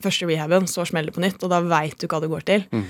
[0.02, 2.68] første rehaben, så smeller det på nytt, og da veit du hva det går til.
[2.74, 2.86] Mm.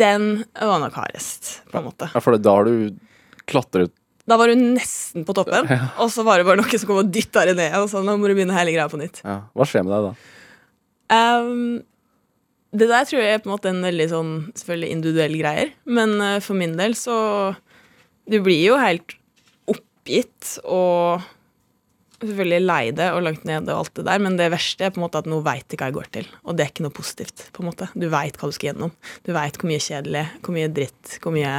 [0.00, 2.08] Den var nok hardest, på en måte.
[2.14, 2.96] Ja, for da har du
[3.46, 3.92] klatret
[4.26, 5.90] da var hun nesten på toppen, ja.
[6.02, 7.76] og så var det bare noen som kom og dytta henne ned.
[7.78, 9.20] Og så nå må du begynne hele greia på nytt.
[9.22, 9.44] Ja.
[9.54, 10.32] Hva skjer med deg da?
[11.14, 11.76] Um,
[12.74, 15.70] det der tror jeg er på en måte en veldig sånn selvfølgelig individuell greier.
[15.86, 17.16] Men uh, for min del så
[18.26, 19.14] Du blir jo helt
[19.70, 21.22] oppgitt og
[22.16, 24.98] selvfølgelig lei det og langt nede og alt det der, men det verste er på
[24.98, 26.28] en måte at nå veit du hva jeg går til.
[26.42, 27.46] Og det er ikke noe positivt.
[27.54, 27.86] på en måte.
[27.94, 28.94] Du veit hva du skal gjennom.
[29.22, 31.52] Du veit hvor mye kjedelig, hvor mye dritt, hvor mye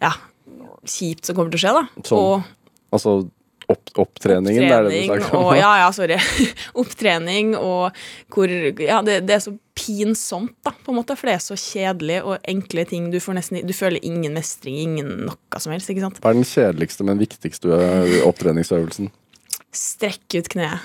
[0.00, 0.12] ja,
[0.88, 1.76] kjipt som kommer til å skje.
[1.76, 2.06] da.
[2.08, 3.20] Som, og, altså
[3.70, 5.44] opp, opptreningen, opptrening, det er det du snakker om?
[5.46, 6.18] Og, ja, ja, sorry.
[6.82, 8.00] opptrening og
[8.32, 11.56] hvor Ja, det, det, er så pinsomt, da, på en måte, for det er så
[11.58, 13.08] kjedelig og enkle ting.
[13.12, 15.90] Du, får nesten, du føler ingen mestring, ingen noe som helst.
[15.92, 16.20] ikke sant?
[16.22, 17.80] Hva er den kjedeligste, men viktigste
[18.28, 19.12] opptreningsøvelsen?
[19.70, 20.82] Strekk ut kneet.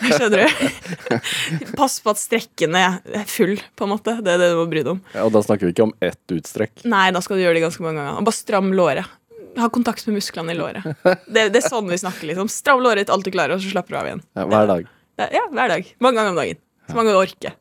[0.00, 1.72] Skjønner du?
[1.76, 4.14] Pass på at strekken er full, på en måte.
[4.24, 5.00] Det er det du må bry deg om.
[5.12, 6.86] Ja, og da snakker vi ikke om ett utstrekk?
[6.88, 8.20] Nei, da skal du gjøre det ganske mange ganger.
[8.20, 9.16] Og bare stram låret.
[9.58, 10.86] Ha kontakt med musklene i låret.
[11.04, 12.48] Det, det, er sånn vi snakker, liksom.
[12.52, 14.22] Stram låret ditt, alt du klarer, og så slapper du av igjen.
[14.38, 14.92] Ja, hver dag?
[15.34, 15.90] Ja, hver dag.
[16.04, 16.62] Mange ganger om dagen.
[16.88, 17.58] Så mange du orker.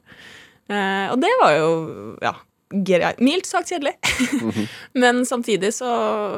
[0.72, 1.72] Eh, og det var jo,
[2.24, 2.38] ja.
[3.24, 3.98] Mildt sagt kjedelig.
[5.02, 5.92] Men samtidig så,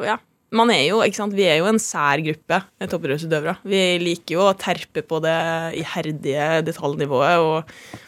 [0.06, 0.18] ja
[0.56, 2.60] man er jo, ikke sant, Vi er jo en sær gruppe
[2.90, 3.56] toppidrettsutøvere.
[3.70, 5.36] Vi liker jo å terpe på det
[5.78, 7.44] iherdige detaljnivået.
[7.44, 8.00] Og,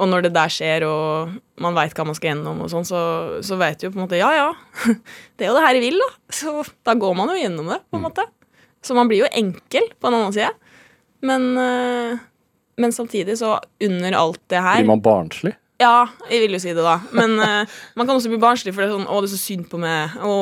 [0.00, 3.02] og når det der skjer, og man veit hva man skal gjennom, og sånn, så,
[3.46, 4.50] så vet du jo på en måte Ja, ja,
[5.36, 6.10] det er jo det her jeg vil, da.
[6.40, 6.56] Så
[6.86, 8.08] da går man jo gjennom det, på en mm.
[8.08, 8.26] måte.
[8.82, 10.50] Så man blir jo enkel på en annen side.
[11.26, 12.20] Men, eh,
[12.80, 15.54] men samtidig, så under alt det her Blir man barnslig?
[15.80, 16.98] Ja, jeg vil jo si det, da.
[17.16, 19.40] Men uh, man kan også bli barnslig, for det er sånn 'Å, det er så
[19.40, 20.16] synd på meg'.
[20.20, 20.32] Å,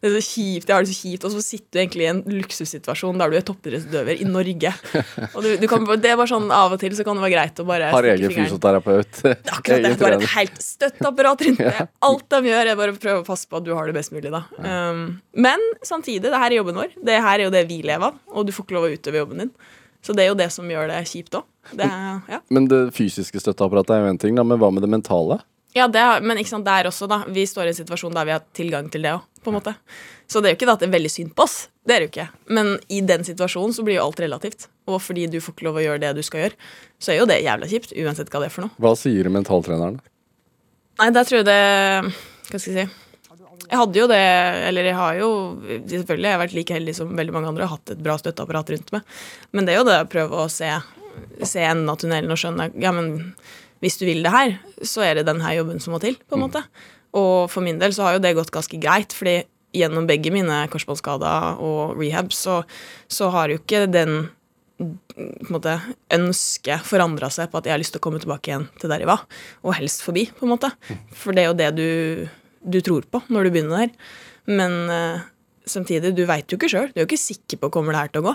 [0.00, 0.68] det er så kjipt.
[0.68, 1.26] Jeg har det så kjipt.
[1.26, 4.72] Og så sitter du egentlig i en luksussituasjon der du er toppidrettsutøver i Norge.
[5.34, 7.34] Og du, du kan, det er bare sånn Av og til så kan det være
[7.34, 9.22] greit å bare Har egen fysioterapeut.
[9.56, 9.94] Akkurat det.
[10.00, 11.88] Bare et helt støtteapparat rundt det.
[12.08, 14.14] Alt de gjør, er bare å prøve å passe på at du har det best
[14.14, 14.30] mulig.
[14.30, 14.44] da.
[14.62, 15.02] Um,
[15.34, 16.94] men samtidig, det her er jobben vår.
[17.02, 19.22] Det her er jo det vi lever av, og du får ikke lov å utøve
[19.24, 19.52] jobben din.
[20.04, 21.46] Så det er jo det som gjør det kjipt òg.
[21.78, 22.40] Ja.
[22.54, 25.40] Men det fysiske støtteapparatet er jo en ting, da, men hva med det mentale?
[25.76, 27.20] Ja, det er, men ikke sant, der også, da.
[27.28, 29.74] Vi står i en situasjon der vi har tilgang til det òg, på en måte.
[30.28, 31.56] Så det er jo ikke det at det er veldig synd på oss.
[31.84, 32.28] Det er det jo ikke.
[32.56, 34.68] Men i den situasjonen så blir jo alt relativt.
[34.88, 37.28] Og fordi du får ikke lov å gjøre det du skal gjøre, så er jo
[37.28, 37.92] det jævla kjipt.
[38.00, 38.74] Uansett hva det er for noe.
[38.80, 40.00] Hva sier mentaltreneren?
[40.98, 41.60] Nei, der tror jeg det
[42.48, 43.07] Hva skal jeg si?
[43.68, 44.24] Jeg hadde jo det,
[44.68, 45.30] eller jeg har jo
[45.90, 48.72] Selvfølgelig jeg har vært like heldig som veldig mange andre og hatt et bra støtteapparat
[48.74, 49.18] rundt meg.
[49.52, 50.70] Men det er jo det å prøve å se,
[51.42, 53.34] se enden av tunnelen og skjønne Ja, men
[53.84, 56.46] hvis du vil det her, så er det denne jobben som må til, på en
[56.48, 56.64] måte.
[57.18, 59.42] Og for min del så har jo det gått ganske greit, fordi
[59.76, 62.62] gjennom begge mine korsbåndskader og rehab, så,
[63.12, 64.30] så har jo ikke den
[64.78, 65.74] på en måte,
[66.14, 69.02] ønsket forandra seg på at jeg har lyst til å komme tilbake igjen til der
[69.02, 69.24] jeg var,
[69.66, 70.70] og helst forbi, på en måte.
[71.10, 71.88] For det er jo det du,
[72.62, 74.14] du tror på når du begynner der.
[74.48, 75.26] Men uh,
[75.68, 76.88] samtidig, du veit jo ikke sjøl.
[76.92, 78.34] Du er jo ikke sikker på kommer det her til å gå.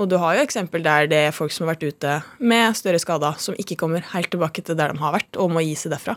[0.00, 3.00] Og du har jo eksempel der det er folk som har vært ute med større
[3.02, 5.92] skader, som ikke kommer helt tilbake til der de har vært, og må gi seg
[5.92, 6.16] derfra.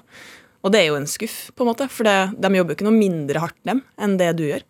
[0.65, 2.87] Og det er jo en skuff, på en måte, for det, de jobber jo ikke
[2.87, 4.63] noe mindre hardt, dem, enn det du gjør.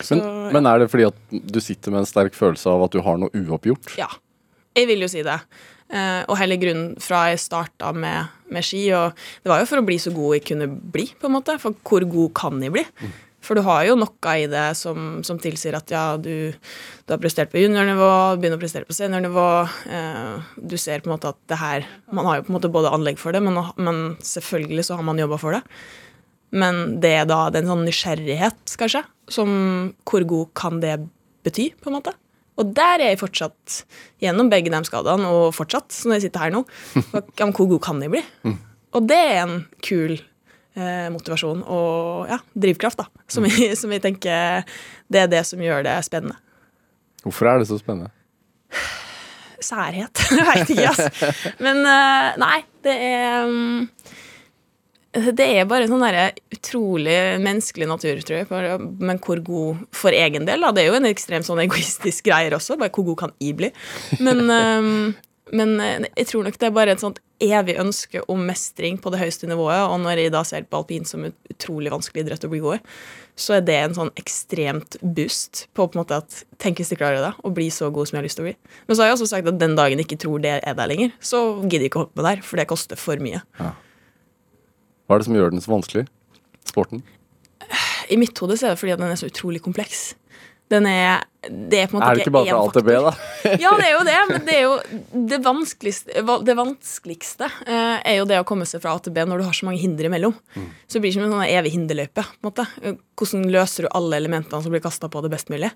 [0.00, 2.94] Så, Men, men er det fordi at du sitter med en sterk følelse av at
[2.94, 3.94] du har noe uoppgjort?
[3.98, 4.10] Ja,
[4.76, 5.38] jeg vil jo si det.
[5.90, 9.82] Eh, og hele grunnen fra jeg starta med, med ski, og det var jo for
[9.82, 11.58] å bli så god jeg kunne bli, på en måte.
[11.62, 12.84] For hvor god kan jeg bli?
[13.40, 17.20] For du har jo noe i det som, som tilsier at ja, du, du har
[17.22, 19.46] prestert på juniornivå, begynner å prestere på seniornivå.
[19.96, 22.72] Eh, du ser på en måte at det her Man har jo på en måte
[22.72, 25.64] både anlegg for det, men, men selvfølgelig så har man jobba for det.
[26.50, 29.50] Men det er da det er en sånn nysgjerrighet, kanskje, som
[30.06, 30.98] hvor god kan det
[31.46, 32.14] bety, på en måte.
[32.58, 33.84] Og der er jeg fortsatt,
[34.20, 36.64] gjennom begge de skadene, og fortsatt, når jeg sitter her nå,
[37.56, 38.24] hvor god kan jeg bli?
[38.96, 44.02] Og det er en kul eh, motivasjon og ja, drivkraft, da, som jeg, som jeg
[44.04, 44.64] tenker
[45.10, 46.38] det er det som gjør det spennende.
[47.24, 48.10] Hvorfor er det så spennende?
[49.60, 50.22] Særhet.
[50.32, 51.32] Jeg veit ikke, altså.
[51.66, 53.82] Men eh, nei, det er mm,
[55.10, 58.46] Det er bare en sånn der, utrolig menneskelig natur, tror jeg.
[58.50, 60.70] For, Men hvor god for egen del, da.
[60.74, 62.78] Det er jo en ekstremt sånn egoistisk greier også.
[62.78, 63.72] Bare hvor god kan jeg bli?
[64.22, 65.10] Men, um,
[65.58, 69.10] men eh, jeg tror nok det er bare et sånt evig ønske om mestring på
[69.10, 69.82] det høyeste nivået.
[69.82, 72.78] Og når jeg da ser på alpin som en utrolig vanskelig idrett å bli god
[72.78, 72.96] i,
[73.40, 77.00] så er det en sånn ekstremt boost på på en måte at tenk hvis jeg
[77.00, 78.56] klarer det, og bli så god som jeg har lyst til å bli.
[78.86, 80.90] Men så har jeg også sagt at den dagen jeg ikke tror det er der
[80.92, 83.40] lenger, så gidder jeg ikke å holde på der, for det koster for mye.
[85.10, 86.04] Hva er det som gjør den så vanskelig?
[86.70, 87.00] Sporten?
[88.14, 90.12] I mitt hode så er det fordi at den er så utrolig kompleks.
[90.70, 92.94] Den er Det er på en måte Er det ikke bare fra A til B,
[92.94, 93.12] da?
[93.64, 98.18] Ja, det er jo det, men det er jo det vanskeligste, det vanskeligste eh, er
[98.20, 100.06] jo det å komme seg fra A til B når du har så mange hinder
[100.06, 100.36] imellom.
[100.86, 102.22] Så det blir som en sånn evig hinderløype.
[102.22, 102.68] på en måte.
[103.18, 105.72] Hvordan løser du alle elementene som blir kasta på det best mulig?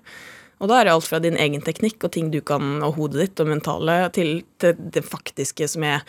[0.63, 3.25] Og da er det alt fra din egen teknikk og ting du kan, og hodet
[3.25, 6.05] ditt og mentale, til, til det faktiske som er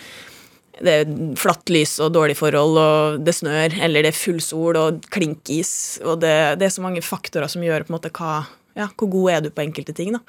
[0.84, 4.76] det er flatt lys og dårlig forhold, og det snør, eller det er full sol
[4.80, 5.72] og klinkis.
[6.04, 8.42] Og det, det er så mange faktorer som gjør på en måte hva,
[8.76, 10.12] ja, hvor god er du på enkelte ting.
[10.16, 10.22] da.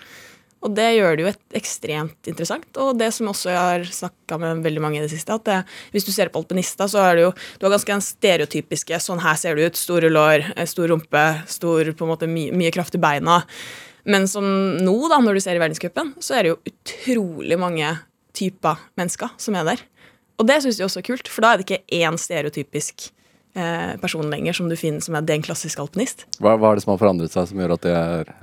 [0.65, 2.67] Og det gjør det jo et, ekstremt interessant.
[2.81, 5.57] Og det som også jeg har snakka med veldig mange i det siste, at det,
[5.93, 9.21] hvis du ser på alpinister, så er det jo du har ganske den stereotypiske sånn
[9.21, 12.73] her ser du ut, store lår, eh, stor rumpe, stor på en måte my, mye
[12.73, 13.43] kraft i beina.
[14.09, 14.47] Men som
[14.81, 17.93] nå, da, når du ser i verdenscupen, så er det jo utrolig mange
[18.37, 19.85] typer mennesker som er der.
[20.37, 23.09] Og det syns jeg også er kult, for da er det ikke én stereotypisk
[23.57, 26.27] eh, person lenger som du finner som er den klassiske klassisk alpinist.
[26.37, 28.33] Hva, hva er det som har forandret seg som gjør at det er,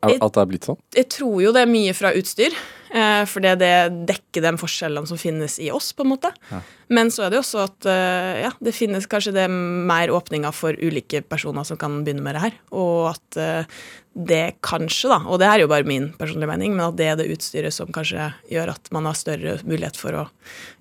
[0.00, 0.78] at det er blitt sånn?
[0.96, 2.54] Jeg tror jo det er mye fra utstyr,
[2.88, 3.72] eh, fordi det
[4.08, 6.32] dekker de forskjellene som finnes i oss, på en måte.
[6.90, 10.54] Men så er det jo også at eh, ja, det finnes kanskje det mer åpninger
[10.56, 15.20] for ulike personer som kan begynne med det her, og at eh, det kanskje, da,
[15.30, 17.74] og det her er jo bare min personlige mening, men at det er det utstyret
[17.74, 20.24] som kanskje gjør at man har større mulighet for å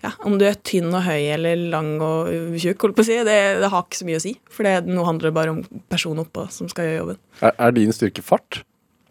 [0.02, 3.20] Ja, om du er tynn og høy eller lang og tjukk, holdt på å si,
[3.28, 4.34] det, det har ikke så mye å si.
[4.50, 7.22] For det, nå handler det bare om personen oppå som skal gjøre jobben.
[7.44, 8.64] Er, er din styrke fart?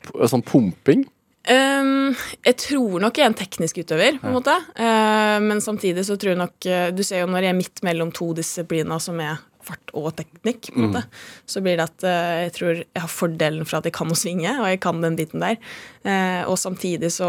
[0.08, 1.06] P- Sånn pumping?
[1.48, 2.10] Um,
[2.44, 4.52] jeg tror nok jeg er en teknisk utøver, på en måte.
[4.76, 7.80] Uh, men samtidig så tror jeg nok eh, Du ser jo når jeg er midt
[7.86, 11.02] mellom to disipliner som er fart og teknikk, på en måte,
[11.48, 14.16] så blir det at uh, jeg tror jeg har fordelen fra at jeg kan å
[14.16, 15.56] svinge, og jeg kan den biten der.
[16.04, 17.28] Uh, og samtidig så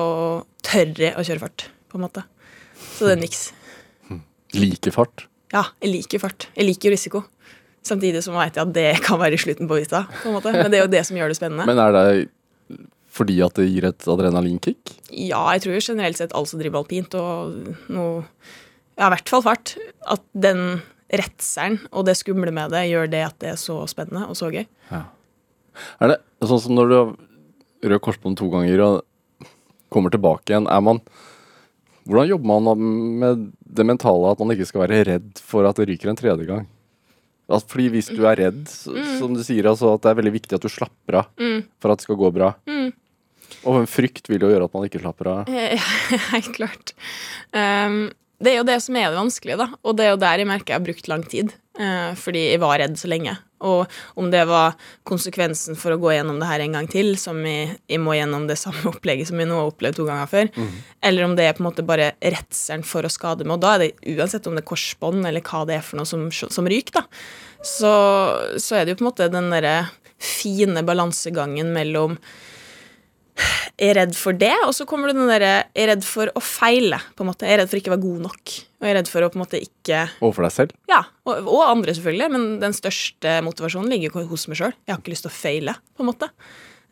[0.67, 2.23] tør jeg å kjøre fart, på en måte.
[2.97, 3.41] Så det er en miks.
[4.55, 5.25] Like fart?
[5.53, 6.47] ja, jeg liker fart.
[6.55, 7.23] Jeg liker risiko.
[7.85, 10.03] Samtidig som veit jeg at det kan være slutten på vita.
[10.21, 10.51] På en måte.
[10.53, 11.65] Men det er jo det som gjør det spennende.
[11.69, 12.05] Men er det
[13.09, 14.95] fordi at det gir et adrenalinkick?
[15.09, 18.23] Ja, jeg tror generelt sett alle som driver alpint, og noe
[18.99, 19.77] Ja, i hvert fall fart.
[20.11, 24.27] At den redselen og det skumle med det gjør det at det er så spennende
[24.27, 24.65] og så gøy.
[24.91, 27.13] Er det sånn som når du har
[27.93, 29.47] rød korsbånd to ganger og
[29.89, 31.01] kommer tilbake igjen, er man
[32.09, 32.85] Hvordan jobber man
[33.21, 36.47] med det mentale at man ikke skal være redd for at det ryker en tredje
[36.47, 36.63] gang?
[37.49, 40.35] Altså, fordi hvis du er redd, så, som du sier, altså at det er veldig
[40.35, 41.31] viktig at du slapper av
[41.81, 42.53] for at det skal gå bra.
[43.65, 45.51] Og en frykt vil jo gjøre at man ikke slapper av.
[46.33, 46.93] Helt klart.
[47.51, 49.67] Um, det er jo det som er det vanskelige, da.
[49.83, 51.53] Og det er jo der jeg merker jeg har brukt lang tid.
[51.79, 53.35] Uh, fordi jeg var redd så lenge.
[53.65, 57.41] Og om det var konsekvensen for å gå gjennom det her en gang til, som
[57.45, 60.51] jeg, jeg må gjennom det samme opplegget som jeg nå har opplevd to ganger før,
[61.09, 63.57] eller om det er på en måte bare redselen for å skade meg.
[63.57, 66.09] Og da er det uansett om det er korsbånd eller hva det er for noe
[66.09, 67.05] som, som ryker, da,
[67.59, 67.93] så,
[68.55, 69.75] så er det jo på en måte den derre
[70.19, 72.17] fine balansegangen mellom
[73.79, 76.99] er redd for det, og så kommer det den derre er redd for å feile.
[77.15, 77.47] på en måte.
[77.47, 78.55] Jeg er redd for ikke å være god nok.
[78.79, 80.75] Og jeg er redd for å på en måte ikke Overfor deg selv?
[80.87, 84.75] Ja, og, og andre, selvfølgelig, men den største motivasjonen ligger hos meg sjøl.
[84.87, 86.29] Jeg har ikke lyst til å feile, på en måte.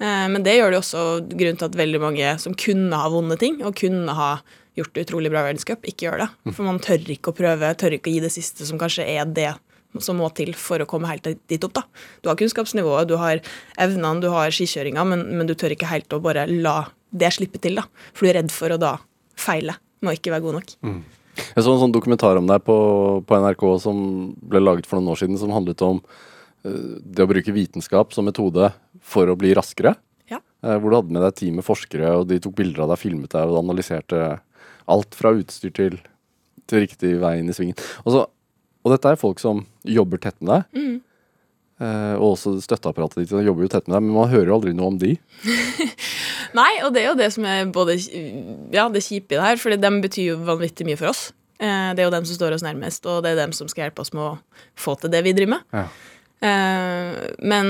[0.03, 3.39] Eh, men det gjør det også grunnen til at veldig mange som kunne ha vunnet
[3.41, 4.33] ting, og kunne ha
[4.77, 6.27] gjort det utrolig bra i verdenscup, ikke gjør det.
[6.51, 9.31] For man tør ikke å prøve, tør ikke å gi det siste, som kanskje er
[9.31, 9.55] det
[10.03, 11.73] som må til for å komme helt dit opp.
[11.79, 11.83] da.
[12.21, 13.39] Du har kunnskapsnivået, du har
[13.81, 17.57] evnene, du har skikjøringa, men, men du tør ikke helt å bare la det slippe
[17.63, 17.87] til, da.
[18.11, 18.97] For du er redd for å da
[19.39, 20.75] feile med å ikke være god nok.
[21.37, 22.77] Jeg så en sånn dokumentar om deg på,
[23.27, 24.01] på NRK som
[24.49, 28.27] ble laget for noen år siden, som handlet om uh, det å bruke vitenskap som
[28.27, 28.71] metode
[29.05, 29.95] for å bli raskere.
[30.31, 30.41] Ja.
[30.65, 32.93] Uh, hvor du hadde med deg et team med forskere, og de tok bilder av
[32.93, 34.23] deg, filmet deg og analyserte
[34.87, 35.99] alt fra utstyr til,
[36.67, 37.77] til riktig vei inn i svingen.
[38.05, 38.23] Og, så,
[38.83, 40.81] og dette er folk som jobber tett med deg.
[40.81, 40.95] Eh,
[41.79, 44.71] og også støtteapparatet ditt De jobber jo tett med deg, men man hører jo aldri
[44.73, 45.11] noe om de.
[46.57, 47.97] Nei, og det er jo det som er både
[48.73, 51.27] ja, det kjipe i det her, for de betyr jo vanvittig mye for oss.
[51.59, 53.87] Eh, Det er jo dem som står oss nærmest, og det er dem som skal
[53.87, 54.37] hjelpe oss med å
[54.79, 55.67] få til det vi driver med.
[55.73, 55.85] Ja.
[56.47, 57.19] Eh,
[57.53, 57.67] Men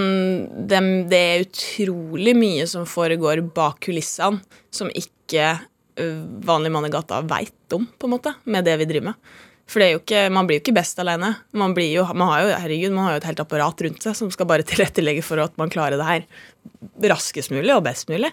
[0.71, 4.39] dem, det er utrolig mye som foregår bak kulissene,
[4.71, 5.49] som ikke
[5.97, 9.35] eh, vanlig mann i gata veit om, på en måte, med det vi driver med.
[9.67, 11.33] For det er jo ikke, man blir jo ikke best alene.
[11.59, 14.15] Man, blir jo, man, har jo, herregud, man har jo et helt apparat rundt seg
[14.15, 18.31] som skal bare tilrettelegge for at man klarer det her raskest mulig og best mulig.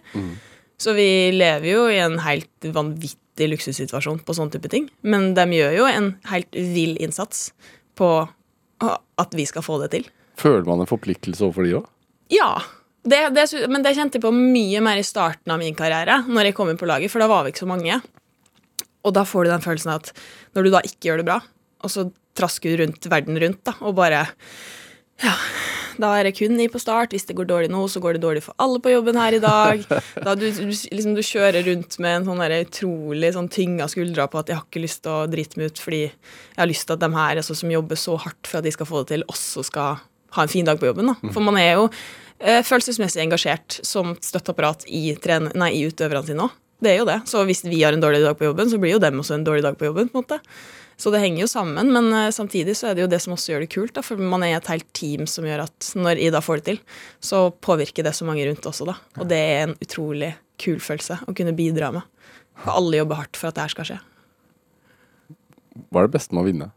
[0.81, 4.89] Så vi lever jo i en helt vanvittig luksussituasjon på sånne type ting.
[5.03, 7.49] Men de gjør jo en helt vill innsats
[7.99, 8.11] på
[8.85, 10.09] at vi skal få det til.
[10.39, 11.91] Føler man en forpliktelse overfor de òg?
[12.35, 12.51] Ja.
[13.05, 16.49] Det, det, men det kjente jeg på mye mer i starten av min karriere, når
[16.49, 17.99] jeg kom inn på laget, for da var vi ikke så mange.
[19.05, 20.13] Og da får du den følelsen at
[20.57, 21.41] når du da ikke gjør det bra,
[21.85, 24.27] og så trasker du rundt verden rundt, da, og bare
[25.23, 25.35] Ja,
[26.03, 27.13] da er det kun ni på start.
[27.15, 29.43] Hvis det går dårlig nå, så går det dårlig for alle på jobben her i
[29.43, 29.85] dag.
[30.25, 34.27] Da du, du, liksom, du kjører rundt med en sånn der utrolig sånn tynga skuldra
[34.31, 36.89] på at jeg har ikke lyst til å drite meg ut fordi jeg har lyst
[36.89, 39.13] til at de her altså, som jobber så hardt for at de skal få det
[39.13, 40.03] til, også skal
[40.35, 41.13] ha en fin dag på jobben.
[41.13, 41.33] Da.
[41.35, 41.87] For man er jo
[42.41, 45.07] eh, følelsesmessig engasjert som støtteapparat i,
[45.55, 46.61] nei, i utøverne sine òg.
[46.85, 47.21] Det er jo det.
[47.31, 49.47] Så hvis vi har en dårlig dag på jobben, så blir jo dem også en
[49.47, 50.11] dårlig dag på jobben.
[50.13, 50.41] på en måte.
[51.01, 53.55] Så det henger jo sammen, men eh, samtidig så er det jo det som også
[53.55, 53.95] gjør det kult.
[53.97, 56.81] da, For man er et helt team som gjør at når Ida får det til,
[57.19, 58.95] så påvirker det så mange rundt også, da.
[59.19, 62.07] Og det er en utrolig kul følelse å kunne bidra med.
[62.63, 63.99] Og alle jobber hardt for at det her skal skje.
[65.91, 66.71] Hva er det beste med å vinne?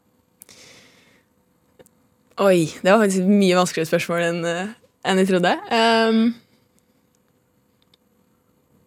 [2.41, 4.75] Oi, det var faktisk et mye vanskeligere spørsmål enn eh,
[5.07, 5.53] enn jeg trodde.
[5.71, 6.19] Um,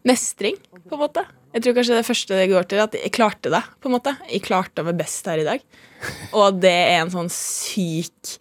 [0.07, 0.59] mestring,
[0.91, 1.25] på en måte.
[1.55, 3.63] Jeg tror kanskje det første det går til, at jeg klarte det.
[3.81, 4.15] på en måte.
[4.31, 5.65] Jeg klarte å være best her i dag.
[6.39, 8.37] Og det er en sånn syk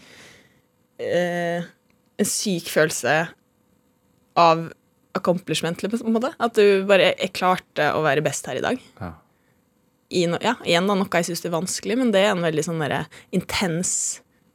[1.01, 1.65] eh,
[2.19, 3.15] En syk følelse
[4.39, 4.69] av
[5.17, 6.31] accomplishment, på en måte.
[6.39, 8.79] At du bare Jeg klarte å være best her i dag.
[9.01, 9.13] Ja.
[10.09, 12.63] I no, ja, igjen da, noe jeg syns er vanskelig, men det er en veldig
[12.65, 13.03] sånn der,
[13.35, 13.91] intens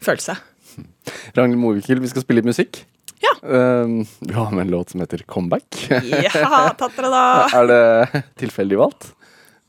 [0.02, 0.34] følelse.
[1.36, 2.80] Ragnhild Mowinckel, vi skal spille litt musikk.
[3.22, 3.34] Ja.
[3.42, 5.86] Uh, du har med en låt som heter Comeback.
[5.90, 7.24] Ja, tatt dere da!
[7.60, 9.12] er det tilfeldig valgt?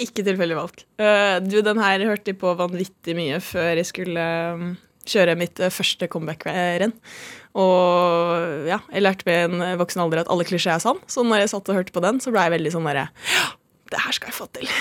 [0.02, 0.84] Ikke tilfeldig valgt.
[1.00, 4.74] Uh, du, den her hørte jeg på vanvittig mye før jeg skulle um,
[5.06, 6.94] kjøre mitt eh, første comeback-renn.
[7.56, 11.46] Og ja, jeg lærte ved en voksen alder at alle klisjeer er sann, så når
[11.46, 13.48] jeg satt og hørte på den, så ble jeg veldig sånn derre Ja,
[13.94, 14.68] det her skal jeg få til.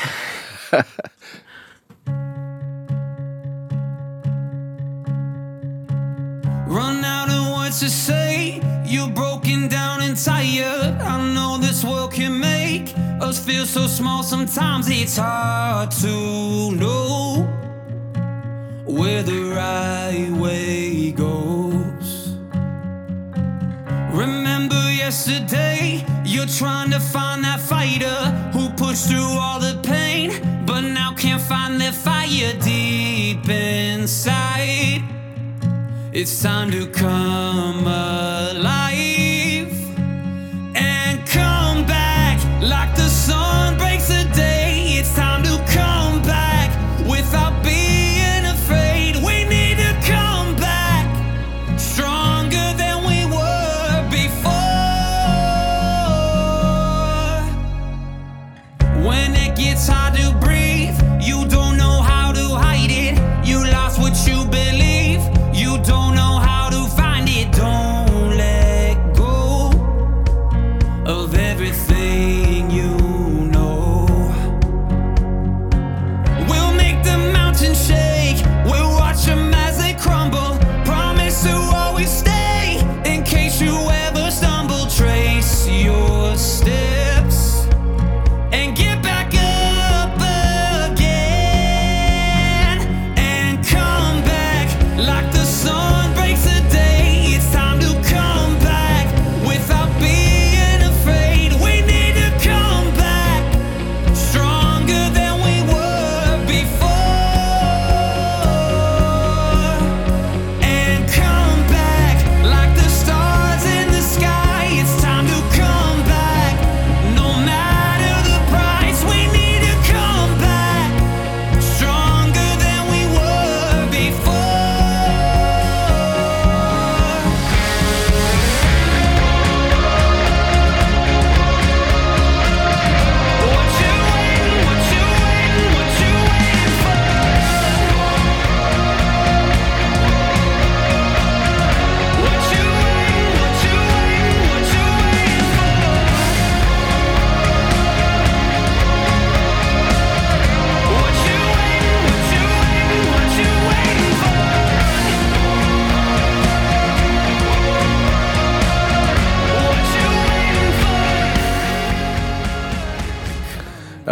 [6.75, 8.61] Run out of hard to say.
[8.85, 11.01] You're broken down and tired.
[11.01, 12.93] I know this world can make
[13.23, 14.23] us feel so small.
[14.23, 17.49] Sometimes it's hard to know
[18.85, 22.37] where the right way goes.
[24.13, 28.21] Remember yesterday, you're trying to find that fighter
[28.53, 30.29] who pushed through all the pain,
[30.67, 35.14] but now can't find that fire deep inside.
[36.17, 38.84] It's time to come alive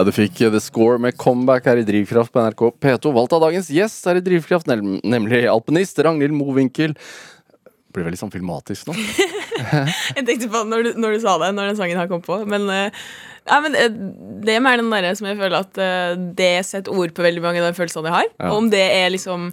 [0.03, 3.11] Ja, du fikk The Score med comeback her i Drivkraft på NRK P2.
[3.15, 6.97] Valgt av dagens gjest her i Drivkraft, nemlig alpinist Ragnhild Mowinckel.
[7.95, 8.97] Blir veldig sånn filmatisk nå.
[10.17, 12.41] Jeg tenkte på når du, når du sa det, når den sangen her kom på.
[12.51, 12.99] Men, eh,
[13.47, 13.95] ja, men eh,
[14.43, 17.47] det er mer den derre som jeg føler at eh, det setter ord på veldig
[17.47, 18.29] mange av de følelsene jeg har.
[18.33, 18.51] Ja.
[18.51, 19.53] Og om det er liksom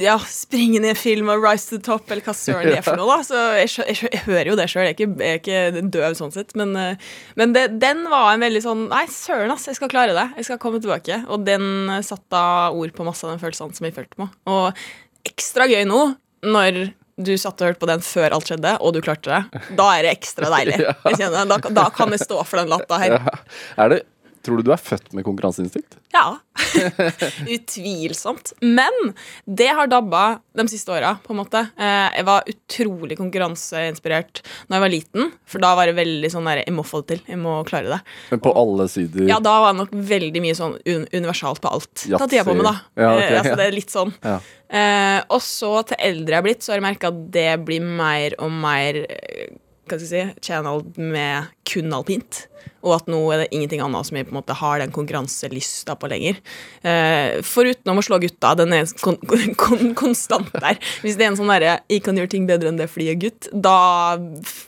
[0.00, 2.98] ja, springe ned film og rise to the top, eller hva søren det er for
[3.00, 3.08] noe.
[3.16, 6.52] da Så jeg, jeg, jeg hører jo det sjøl, jeg, er ikke- døv sånn sett.
[6.58, 7.08] Men, eh,
[7.40, 10.26] men det, den var en veldig sånn Nei, søren, ass, jeg skal klare det.
[10.42, 11.22] Jeg skal komme tilbake.
[11.32, 12.44] Og den satte da
[12.76, 14.28] ord på masse av den følelsene som jeg følte på.
[14.52, 14.86] Og
[15.32, 16.02] ekstra gøy nå,
[16.46, 16.86] når
[17.16, 19.60] du satt og hørte på den før alt skjedde, og du klarte det.
[19.78, 20.76] Da er det ekstra deilig.
[21.48, 23.14] Da, da kan jeg stå for den latta her.
[23.16, 23.38] Ja.
[23.80, 24.02] Er det,
[24.46, 25.98] tror du du er født med konkurranseinstinkt?
[26.14, 26.38] Ja.
[27.56, 28.52] Utvilsomt.
[28.64, 29.12] Men
[29.44, 31.62] det har dabba de siste åra, på en måte.
[31.76, 36.46] Eh, Jeg var utrolig konkurranseinspirert da jeg var liten, for da var det veldig sånn
[36.48, 37.22] der Jeg må få det til.
[37.34, 38.00] Jeg må klare det.
[38.32, 39.26] Men på alle sider?
[39.28, 41.92] Ja, da var det nok veldig mye sånn un universalt på alt.
[42.06, 42.30] Ta Yatzy.
[42.36, 42.74] tida på meg, da.
[42.96, 44.14] Ja, okay, Eh, altså, det er litt sånn.
[44.24, 44.38] Ja.
[44.66, 47.84] Eh, og så, til eldre jeg er blitt, så har jeg merka at det blir
[47.84, 49.54] mer og mer eh,
[49.86, 52.46] hva skal jeg si, channeled med kun alpint.
[52.86, 55.96] Og at nå er det ingenting annet som jeg på en måte har den konkurranselysta
[55.98, 56.38] på lenger.
[56.86, 60.78] Eh, foruten om å slå gutta, den er kon kon kon konstant der.
[61.02, 63.16] Hvis det er en sånn derre 'jeg kan gjøre ting bedre enn det fordi jeg
[63.16, 64.18] er gutt', da,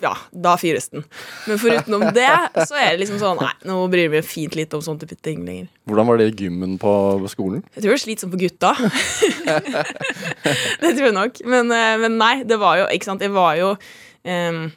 [0.03, 1.05] ja, da fyres den.
[1.47, 4.75] Men forutenom det, så er det liksom sånn Nei, nå bryr jeg meg fint litt
[4.75, 5.69] om sånne type ting lenger.
[5.87, 7.63] Hvordan var det i gymmen på skolen?
[7.75, 8.75] Jeg tror det er slitsomt for gutta.
[10.83, 11.45] det tror jeg nok.
[11.45, 13.77] Men, eh, men nei, det var jo Ikke sant, jeg var jo
[14.25, 14.73] em,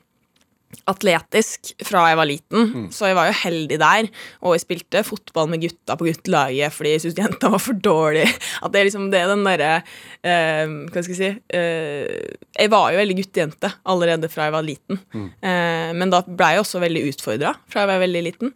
[0.90, 4.10] atletisk fra jeg var liten, så jeg var jo heldig der.
[4.42, 8.26] Og jeg spilte fotball med gutta på guttelaget fordi jeg syntes jenta var for dårlig.
[8.64, 12.72] At det er liksom det er den derre uh, Hva skal jeg si uh, Jeg
[12.74, 15.00] var jo veldig guttejente allerede fra jeg var liten.
[15.12, 18.54] Eh, men da ble jeg også veldig utfordra fra jeg var veldig liten.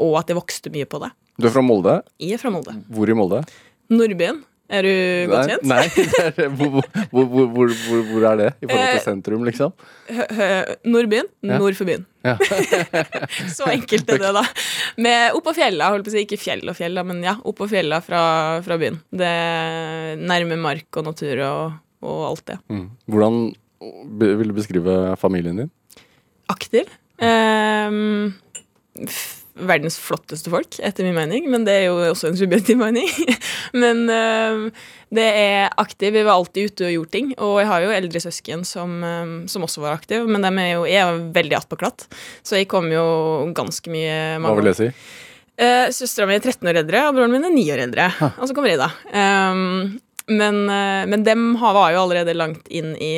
[0.00, 1.10] Og at jeg vokste mye på det.
[1.40, 1.98] Du er fra Molde.
[2.22, 2.76] Jeg er fra Molde.
[2.94, 3.40] Hvor i Molde?
[3.92, 4.42] Nordbyen.
[4.72, 4.92] Er du
[5.28, 5.66] godt kjent?
[5.68, 7.72] Nei, nei hvor, hvor, hvor,
[8.08, 9.74] hvor, er det i forhold til Eh, sentrum, liksom?
[10.88, 11.58] Nordbyen, Ja.
[11.60, 12.06] nord for byen.
[12.24, 12.38] Ja.
[13.56, 14.44] Så enkelt er det, da.
[15.04, 16.24] Med Oppå fjella, holdt på å si.
[16.24, 18.22] Ikke fjell og fjell, men ja, oppå fjella fra,
[18.64, 18.96] fra byen.
[19.12, 19.34] Det
[20.24, 22.58] nærmer Nærme mark og natur og, og alt det.
[22.72, 22.88] Mm.
[23.12, 23.38] Hvordan
[24.24, 25.72] vil du beskrive familien din?
[26.52, 26.88] Aktiv.
[29.04, 31.48] F verdens flotteste folk, etter min mening.
[31.50, 33.08] Men det er jo også en subjektiv mening.
[33.82, 36.14] men eh, det er aktiv.
[36.14, 37.34] Vi var alltid ute og gjorde ting.
[37.38, 40.72] Og jeg har jo eldre søsken som, eh, som også var aktive, men de er
[40.74, 42.08] jo, jeg er veldig attpåklatt.
[42.42, 43.04] Så jeg kom jo
[43.56, 44.90] ganske mye Hva vil det si?
[45.54, 48.08] Uh, Søstera mi er 13 år eldre, og broren min er 9 år eldre.
[48.42, 48.88] Og så kommer jeg, da.
[49.14, 53.12] Um, men, uh, men dem var jo allerede langt inn i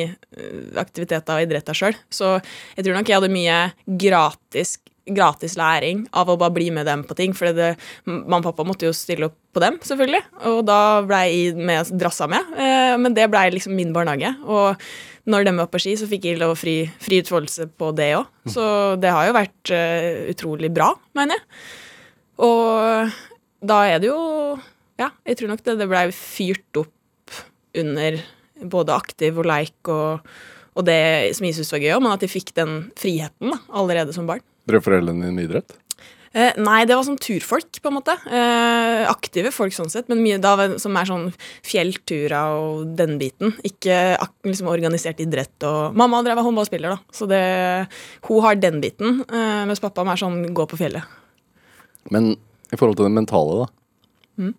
[0.77, 2.35] aktiviteter og idretter sjøl, så
[2.75, 3.57] jeg tror nok jeg hadde mye
[4.05, 4.75] gratis,
[5.07, 7.35] gratis læring av å bare bli med dem på ting.
[7.37, 7.73] For det,
[8.07, 10.23] mamma og pappa måtte jo stille opp på dem, selvfølgelig.
[10.51, 12.51] Og da ble jeg drassa med.
[12.57, 14.33] Uh, men det ble liksom min barnehage.
[14.45, 14.87] Og
[15.27, 18.13] når de var på ski, så fikk jeg lov å fri, fri utfoldelse på det
[18.19, 18.29] òg.
[18.53, 18.67] Så
[19.01, 21.47] det har jo vært uh, utrolig bra, mener jeg.
[22.47, 23.17] Og
[23.65, 24.19] da er det jo
[24.97, 27.37] Ja, jeg tror nok det, det blei fyrt opp
[27.77, 28.17] under
[28.65, 30.25] både aktiv og leik og,
[30.73, 34.15] og det som jeg syntes var gøy men at jeg fikk den friheten da, allerede
[34.15, 34.41] som barn.
[34.67, 35.77] Drev foreldrene dine idrett?
[36.37, 38.13] Eh, nei, det var sånn turfolk, på en måte.
[38.29, 41.29] Eh, aktive folk sånn sett, men mye da som er sånn
[41.65, 43.55] fjellturer og den biten.
[43.65, 47.41] Ikke liksom organisert idrett og Mamma drev av håndballspiller, da, så det,
[48.27, 51.07] hun har den biten, eh, mens pappa er sånn gå på fjellet.
[52.13, 53.67] Men i forhold til det mentale, da.
[54.37, 54.53] Mm.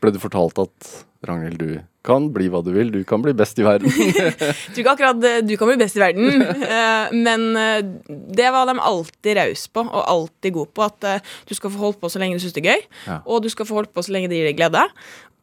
[0.00, 0.90] Ble, du fortalt at
[1.28, 3.92] Ragnhild, du kan bli hva du vil, du kan bli best i verden?
[3.92, 8.48] Jeg tror ikke akkurat eh, du kan bli best i verden, eh, men eh, det
[8.54, 10.86] var de alltid rause på, og alltid gode på.
[10.88, 13.18] At du skal få holdt på så lenge du syns det er gøy, Ja.
[13.26, 14.86] og du skal få holdt på så lenge det gir deg glede.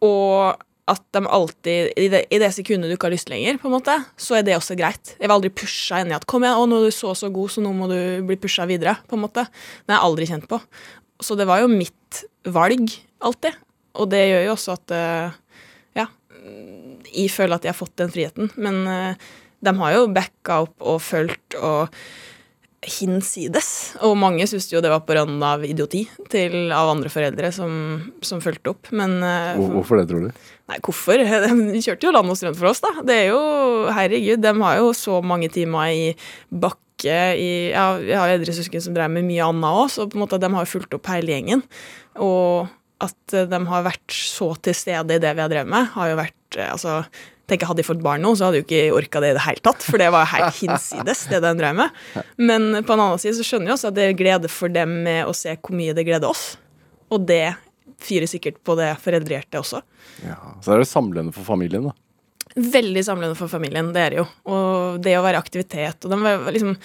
[0.01, 0.57] Og
[0.87, 3.73] at de alltid, i det, i det sekundet du ikke har lyst lenger, på en
[3.75, 5.13] måte, så er det også greit.
[5.19, 7.27] Jeg var aldri pusha inn i at 'kom igjen, å, nå er du så så
[7.29, 8.97] god, så nå må du bli pusha videre'.
[9.05, 9.43] på en måte.
[9.85, 10.61] Det har jeg aldri kjent på.
[11.21, 12.87] Så det var jo mitt valg,
[13.21, 13.53] alltid.
[13.97, 15.41] Og det gjør jo også at eh,
[15.97, 16.07] ja,
[17.11, 18.53] jeg føler at jeg har fått den friheten.
[18.61, 19.27] Men eh,
[19.65, 21.93] de har jo backa opp og fulgt og
[22.87, 23.69] hinsides.
[24.05, 27.71] Og mange syntes jo det var på randen av idioti til, av andre foreldre som,
[28.25, 28.91] som fulgte opp.
[28.95, 30.47] Men eh, Hvorfor det, tror du?
[30.67, 31.23] Nei, hvorfor?
[31.73, 32.93] De kjørte jo land og strøm for oss, da.
[33.07, 33.41] Det er jo,
[33.95, 36.09] herregud, de har jo så mange timer i
[36.49, 36.83] bakke
[37.37, 40.23] i Ja, vi har eldre søsken som drev med mye annet òg, så på en
[40.23, 41.61] måte de har jo fulgt opp hele gjengen.
[42.17, 42.69] Og
[43.03, 46.11] at eh, de har vært så til stede i det vi har drevet med, har
[46.11, 47.01] jo vært eh, Altså,
[47.47, 49.45] tenk Hadde de fått barn nå, så hadde de jo ikke orka det i det
[49.45, 52.01] hele tatt, for det var helt hinsides, det de drev med.
[52.41, 54.97] Men på en annen side så skjønner vi også at det er glede for dem
[55.05, 56.57] med å se hvor mye det gleder oss.
[57.13, 57.55] Og det
[58.03, 59.79] fyrer sikkert på det foreldrehjertet også.
[60.25, 60.35] Ja.
[60.63, 61.95] Så er det samlende for familien, da.
[62.57, 64.27] Veldig samlende for familien, det er det jo.
[64.51, 66.03] Og det å være aktivitet.
[66.03, 66.75] Og de var liksom,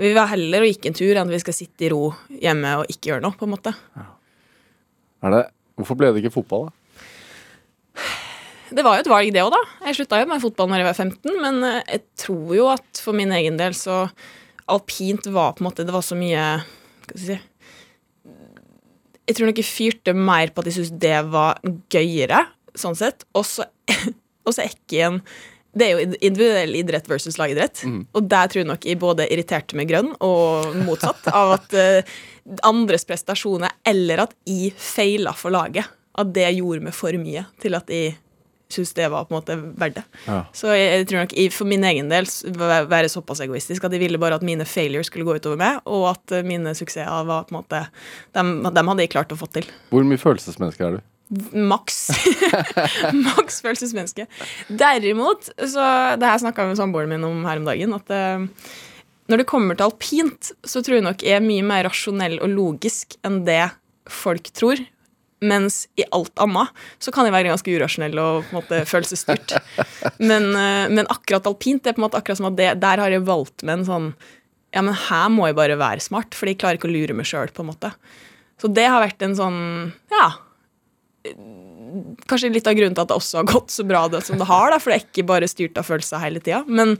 [0.00, 2.80] vi vil heller å gikk en tur enn at vi skal sitte i ro hjemme
[2.80, 3.74] og ikke gjøre noe, på en måte.
[3.94, 4.08] Er
[5.20, 5.42] det,
[5.76, 6.76] hvorfor ble det ikke fotball, da?
[8.70, 9.60] Det var jo et valg, det òg, da.
[9.88, 13.02] Jeg slutta jo med fotball når jeg var 15, men eh, jeg tror jo at
[13.02, 14.04] for min egen del så
[14.70, 18.28] Alpint var på en måte Det var så mye Hva skal jeg si
[19.26, 21.58] Jeg tror nok jeg fyrte mer på at jeg syntes det var
[21.90, 22.44] gøyere,
[22.78, 23.22] sånn sett.
[23.34, 23.66] Og så
[24.58, 25.20] er ikke en
[25.70, 27.84] det er jo individuell idrett versus lagidrett.
[28.18, 32.10] Og der tror jeg nok jeg både irriterte meg grønn og motsatt av at eh,
[32.66, 35.88] andres prestasjoner, eller at jeg feila for laget,
[36.18, 38.16] at det gjorde meg for mye til at jeg
[38.70, 40.04] syntes det var på en måte verdt det.
[40.26, 40.40] Ja.
[40.54, 44.02] Så jeg, jeg tror nok jeg for min egen del være såpass egoistisk at jeg
[44.04, 47.48] ville bare at mine failures skulle gå utover meg, og at eh, mine suksesser var
[47.48, 47.84] på en måte
[48.36, 49.66] dem, dem hadde jeg klart å få til.
[49.90, 51.08] Hvor mye følelsesmenneske er du?
[51.54, 52.08] Maks.
[53.28, 54.26] Maks følelsesmenneske.
[54.66, 55.84] Derimot, så
[56.18, 58.48] Det her snakka jeg med samboeren min om her om dagen, at eh,
[59.30, 62.50] når det kommer til alpint, så tror jeg nok jeg er mye mer rasjonell og
[62.50, 63.62] logisk enn det
[64.10, 64.82] folk tror.
[65.40, 69.54] Mens i alt annet så kan jeg være ganske urasjonell og på en måte følelsesstyrt.
[70.30, 73.00] Men, eh, men akkurat alpint det er på en måte akkurat som at det, der
[73.00, 74.12] har jeg valgt med en sånn
[74.70, 77.26] Ja, men her må jeg bare være smart, for jeg klarer ikke å lure meg
[77.26, 77.88] sjøl, på en måte.
[78.60, 79.58] Så det har vært en sånn
[80.12, 80.28] Ja
[82.30, 84.48] kanskje litt av grunnen til at det også har gått så bra det som det
[84.48, 86.62] har, da, for det er ikke bare styrt av følelser hele tida.
[86.68, 86.96] Men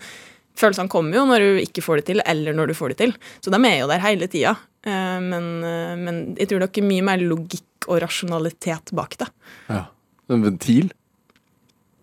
[0.59, 3.15] følelsene kommer jo når du ikke får det til, eller når du får det til.
[3.45, 4.57] Så de er jo der hele tida.
[4.87, 9.29] Eh, Men, eh, men jeg tror det er mye mer logikk og rasjonalitet bak det.
[9.69, 9.85] Ja.
[10.31, 10.91] En ventil?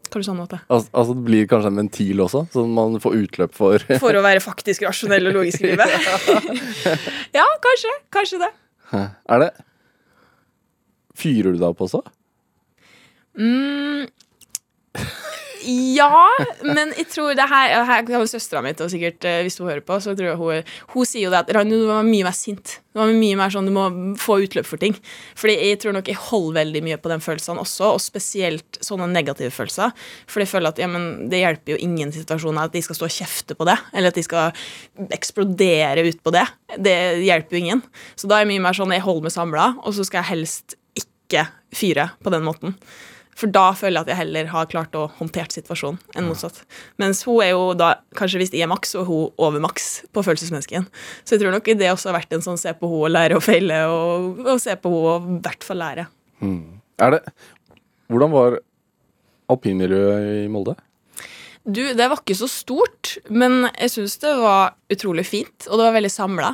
[0.07, 0.59] Det sånn at det?
[0.71, 4.23] Altså, altså det blir kanskje en ventil også, sånn man får utløp for For å
[4.23, 5.91] være faktisk rasjonell og logisk i livet.
[7.37, 7.93] ja, kanskje.
[8.15, 8.51] Kanskje det.
[8.95, 9.51] Er det
[11.17, 12.03] Fyrer du deg opp også?
[13.37, 14.05] Mm,
[15.67, 16.23] Ja,
[16.63, 19.97] men jeg tror det her Her kommer søstera mi sikkert eh, Hvis hun hører på,
[19.99, 22.77] så tror jeg hun Hun sier jo det at Ragnhild, du var mye mer sint.
[22.93, 23.83] Du var mye mer sånn Du må
[24.21, 24.95] få utløp for ting.
[25.37, 29.09] Fordi jeg tror nok jeg holder veldig mye på den følelsene også, og spesielt sånne
[29.11, 29.91] negative følelser.
[30.29, 33.17] For jeg føler at ja, det hjelper jo ingen situasjoner at de skal stå og
[33.17, 36.45] kjefte på det, eller at de skal eksplodere ut på det.
[36.87, 37.83] Det hjelper jo ingen.
[38.15, 40.31] Så da er jeg mye mer sånn jeg holder meg samla, og så skal jeg
[40.31, 42.77] helst ikke fyre på den måten.
[43.37, 46.63] For da føler jeg at jeg heller har klart å håndtert situasjonen enn motsatt.
[47.01, 50.23] Mens hun er jo da, kanskje hvis jeg er maks, er hun over maks på
[50.25, 50.87] følelsesmennesken.
[51.21, 53.37] Så jeg tror nok det også har vært en sånn se på henne og lære
[53.37, 56.07] og feile, og, og se på henne og i hvert fall lære.
[57.05, 57.21] Er det
[58.07, 58.59] Hvordan var
[59.51, 60.77] alpinmiljøet i Molde?
[61.67, 65.83] Du, det var ikke så stort, men jeg syns det var utrolig fint, og det
[65.89, 66.53] var veldig samla.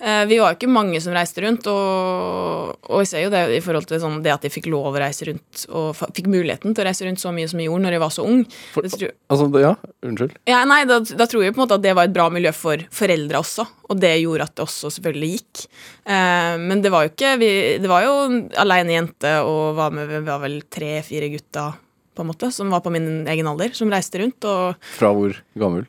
[0.00, 3.42] Eh, Vi var jo ikke mange som reiste rundt, og, og jeg ser jo det
[3.58, 6.72] i forhold til sånn, det at jeg fikk lov å reise rundt, og fikk muligheten
[6.74, 8.40] til å reise rundt så mye som jeg gjorde når jeg var så ung.
[8.72, 9.74] For, Det tror- altså, ja,
[10.08, 10.32] unnskyld.
[10.48, 12.52] Ja, nei, da, da tror jeg på en måte at det var et bra miljø
[12.56, 15.66] for foreldre også, og det gjorde at det også selvfølgelig gikk.
[16.06, 18.16] Eh, men det var jo ikke vi, Det var jo
[18.56, 21.76] aleine jente og var med, vi var vel tre-fire gutter
[22.16, 24.44] på en måte, som var på min egen alder, som reiste rundt.
[24.48, 25.86] Og Fra hvor gammel?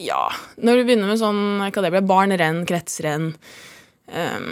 [0.00, 0.22] Ja,
[0.56, 3.32] når du begynner med sånn hva det ble, barnrenn, kretsrenn
[4.12, 4.48] um,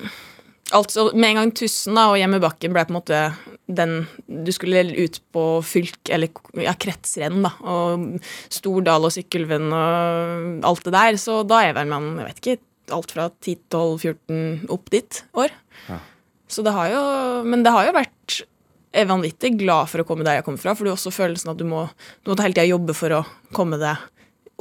[0.73, 3.19] Altså, Med en gang Tussen da, og Hjemmebakken ble på en måte
[3.73, 8.07] den Du skulle ut på fylk, eller ja, kretsrenn, da, og
[8.53, 12.57] Stordal og Sykkylven og alt det der, så da er vel man, jeg vet ikke,
[12.93, 15.55] alt fra 10-12-14 opp dit år.
[16.53, 17.05] Så det har jo
[17.49, 18.43] Men det har jo vært
[18.93, 21.15] jeg er vanvittig glad for å komme der jeg kommer fra, for du har også
[21.15, 21.87] følelsen at du må,
[22.21, 23.23] du må hele tida jobbe for å
[23.57, 23.97] komme deg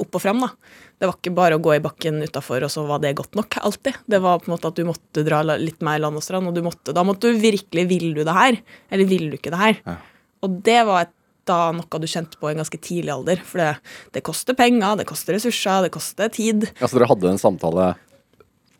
[0.04, 0.42] opp og fram.
[0.44, 0.50] da.
[0.98, 3.56] Det var ikke bare å gå i bakken utafor, og så var det godt nok.
[3.62, 3.98] alltid.
[4.06, 6.54] Det var på en måte at du måtte dra litt mer land og strand, og
[6.54, 9.62] du måtte, da måtte du virkelig Vil du det her, eller vil du ikke det
[9.62, 9.80] her?
[9.86, 9.96] Ja.
[10.42, 11.14] Og det var et,
[11.48, 13.40] da noe du kjente på i en ganske tidlig alder.
[13.42, 13.70] For det,
[14.14, 16.68] det koster penger, det koster ressurser, det koster tid.
[16.78, 17.94] Ja, Så dere hadde en samtale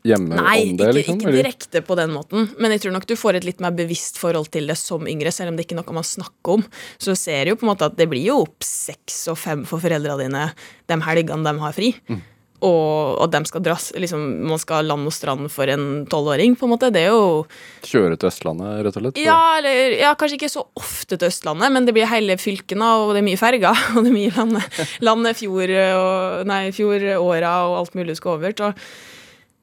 [0.07, 1.19] hjemme Nei, om det, ikke, liksom?
[1.21, 1.39] ikke eller?
[1.39, 4.51] direkte på den måten, men jeg tror nok du får et litt mer bevisst forhold
[4.55, 6.67] til det som yngre, selv om det ikke er noe man snakker om.
[7.03, 9.65] Så ser du jo på en måte at det blir jo opp seks og fem
[9.69, 10.45] for foreldrene dine
[10.91, 11.95] de helgene de har fri.
[12.11, 12.21] Mm.
[12.63, 16.69] Og, at de skal dras, liksom, man skal land og strand for en tolvåring, på
[16.69, 16.93] en måte.
[16.95, 17.43] Det er jo
[17.83, 19.19] Kjøre til Østlandet, rett og slett?
[19.19, 23.17] ja, eller, ja, kanskje ikke så ofte til Østlandet, men det blir hele fylkene, og
[23.17, 24.61] det er mye ferger, og det er mye land,
[25.03, 28.55] landet fjord, og, nei, fjordåra og alt mulig du skal over.
[28.55, 28.71] Så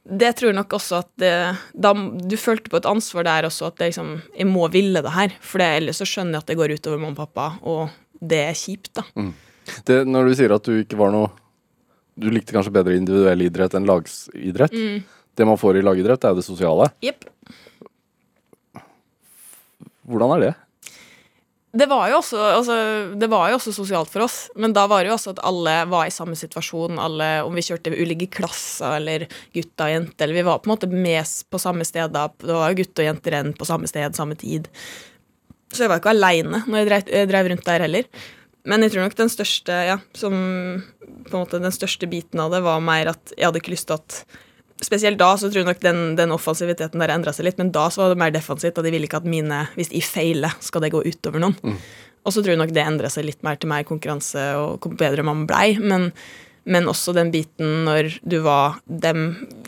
[0.07, 1.33] det tror jeg nok også at det,
[1.73, 5.13] da, Du følte på et ansvar der også, at det liksom, jeg må ville det
[5.13, 5.35] her.
[5.41, 7.89] For det, ellers så skjønner jeg at det går utover mamma og pappa, og
[8.19, 9.05] det er kjipt, da.
[9.85, 11.29] Det, når du sier at du ikke var noe
[12.19, 14.73] Du likte kanskje bedre individuell idrett enn lagsidrett.
[14.75, 15.03] Mm.
[15.39, 16.89] Det man får i lagidrett, er jo det sosiale.
[17.05, 17.29] Yep.
[20.09, 20.49] Hvordan er det?
[21.71, 22.75] Det var, også, altså,
[23.21, 25.75] det var jo også sosialt for oss, men da var det jo også at alle
[25.91, 26.97] var i samme situasjon.
[26.97, 30.73] Alle, om vi kjørte ulike klasser, eller gutter og jenter, eller vi var på en
[30.73, 32.25] måte med på samme sted da.
[32.41, 34.65] Det var jo gutter og jenter enn på samme sted, samme tid.
[35.69, 38.09] Så jeg var ikke aleine når jeg drev, jeg drev rundt der heller.
[38.69, 40.33] Men jeg tror nok den største ja, som,
[41.29, 43.91] på en måte den største biten av det var mer at jeg hadde ikke lyst
[43.91, 44.23] til at
[44.79, 47.89] Spesielt da så tror jeg nok den, den offensiviteten der endra seg litt, men da
[47.91, 50.85] så var det mer defensivt, og de ville ikke at mine Hvis de feiler, skal
[50.85, 51.79] det gå utover noen.
[52.23, 54.95] Og så tror jeg nok det endra seg litt mer til mer konkurranse og hvor
[54.99, 55.77] bedre man blei.
[55.79, 56.09] Men,
[56.69, 59.13] men også den biten når du var de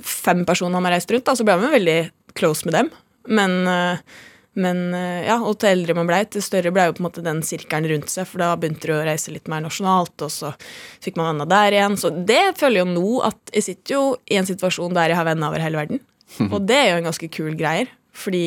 [0.04, 2.00] fem personene man reiste rundt, da, så ble man veldig
[2.38, 2.92] close med dem.
[3.32, 4.04] Men, eh,
[4.60, 7.24] men eh, ja, og til eldre man blei, til større blei jo på en måte
[7.24, 10.52] den sirkelen rundt seg, for da begynte du å reise litt mer nasjonalt, og så
[11.04, 11.96] fikk man venner der igjen.
[12.00, 15.30] Så det føler jo nå at jeg sitter jo i en situasjon der jeg har
[15.30, 16.04] venner over hele verden.
[16.54, 18.46] Og det er jo en ganske kul greier, fordi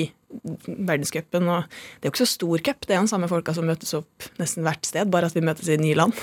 [0.64, 3.52] verdenscupen og Det er jo ikke så stor cup, det er jo de samme folka
[3.54, 6.16] som møtes opp nesten hvert sted, bare at vi møtes i nye land.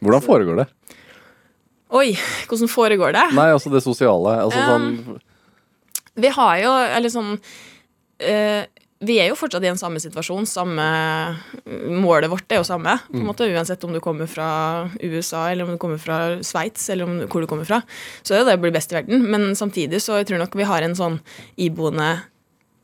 [0.00, 0.66] Hvordan foregår det?
[1.94, 2.14] Oi,
[2.48, 3.26] hvordan foregår det?
[3.36, 4.38] Nei, altså det sosiale.
[4.46, 5.18] Altså sånn um,
[6.22, 7.34] Vi har jo, eller sånn
[8.24, 8.64] eh,
[9.06, 10.46] Vi er jo fortsatt i en samme situasjon.
[10.48, 10.86] Samme
[12.02, 12.96] Målet vårt er jo samme.
[13.10, 16.88] på en måte, Uansett om du kommer fra USA, eller om du kommer fra Sveits,
[16.90, 17.82] eller om, hvor du kommer fra.
[18.22, 19.26] Så er det det å bli best i verden.
[19.30, 21.20] Men samtidig så jeg tror nok vi har en sånn
[21.56, 22.22] iboende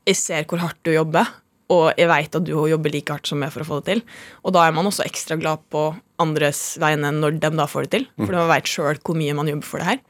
[0.06, 1.28] Jeg ser hvor hardt du jobber,
[1.70, 4.00] og jeg veit at du jobber like hardt som meg for å få det til.
[4.42, 5.92] Og da er man også ekstra glad på
[6.22, 8.06] andres vegne når de da får det til.
[8.18, 10.02] For man veit sjøl hvor mye man jobber for det her.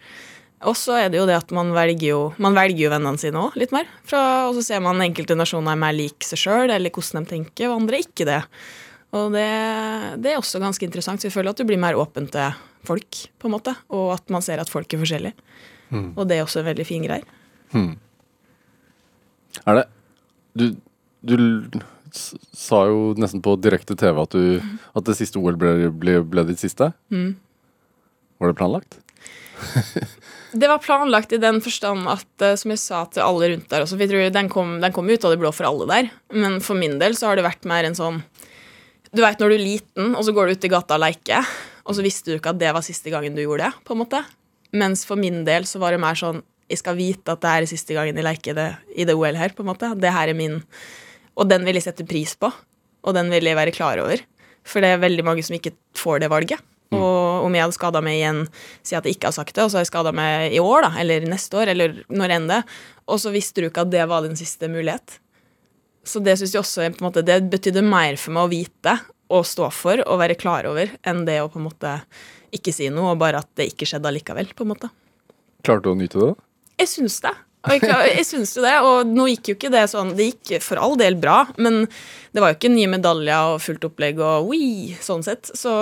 [0.69, 3.41] Og så er det jo det at man velger jo, man velger jo vennene sine
[3.41, 3.89] òg, litt mer.
[4.09, 7.33] Fra, og så ser man enkelte nasjoner er mer lik seg sjøl, eller hvordan de
[7.35, 8.41] tenker, og andre ikke det.
[9.19, 9.49] Og det,
[10.25, 11.21] det er også ganske interessant.
[11.21, 12.55] Så jeg føler at du blir mer åpen til
[12.89, 13.75] folk, på en måte.
[13.93, 15.35] Og at man ser at folk er forskjellige.
[15.93, 17.27] Og det er også en veldig fin greie.
[19.69, 19.85] Er det
[20.57, 20.65] du,
[21.25, 21.37] du
[22.13, 26.45] sa jo nesten på direkte TV at, du, at det siste OL ble, ble, ble
[26.51, 26.91] ditt siste.
[27.13, 27.35] Mm.
[28.43, 28.99] Var det planlagt?
[30.53, 33.85] Det var planlagt i den forstand at, eh, som jeg sa til alle rundt der
[33.85, 36.59] også, for tror den kom, den kom ut av det blå for alle der, men
[36.61, 38.23] for min del så har det vært mer en sånn
[39.13, 41.49] Du veit når du er liten, og så går du ut i gata og leker,
[41.85, 44.01] og så visste du ikke at det var siste gangen du gjorde det, på en
[44.01, 44.23] måte.
[44.73, 46.41] Mens for min del så var det mer sånn
[46.73, 49.53] Jeg skal vite at det er siste gangen jeg leker det i det OL her,
[49.53, 49.91] på en måte.
[50.01, 50.63] Det her er min
[51.37, 52.49] Og den vil jeg sette pris på,
[53.05, 54.25] og den vil jeg være klar over.
[54.65, 56.61] For det er veldig mange som ikke får det valget.
[56.99, 58.45] Og om jeg hadde skada meg igjen,
[58.87, 60.87] si at jeg ikke har sagt det, og så har jeg skada meg i år,
[60.87, 62.61] da, eller neste år, eller når enn det,
[63.07, 65.19] og så visste du ikke at det var din siste mulighet.
[66.05, 68.97] Så det synes jeg også på en måte, det betydde mer for meg å vite
[69.33, 71.95] og stå for og være klar over enn det å på en måte
[72.53, 74.51] ikke si noe, og bare at det ikke skjedde allikevel.
[74.57, 74.91] på en måte.
[75.65, 76.35] Klarte du å nyte det?
[76.83, 77.33] Jeg syns det.
[77.63, 80.65] Og jeg, jeg syns jo det, og nå gikk jo ikke det sånn Det gikk
[80.65, 81.85] for all del bra, men
[82.35, 85.53] det var jo ikke nye medaljer og fullt opplegg og oui, sånn sett.
[85.55, 85.73] Så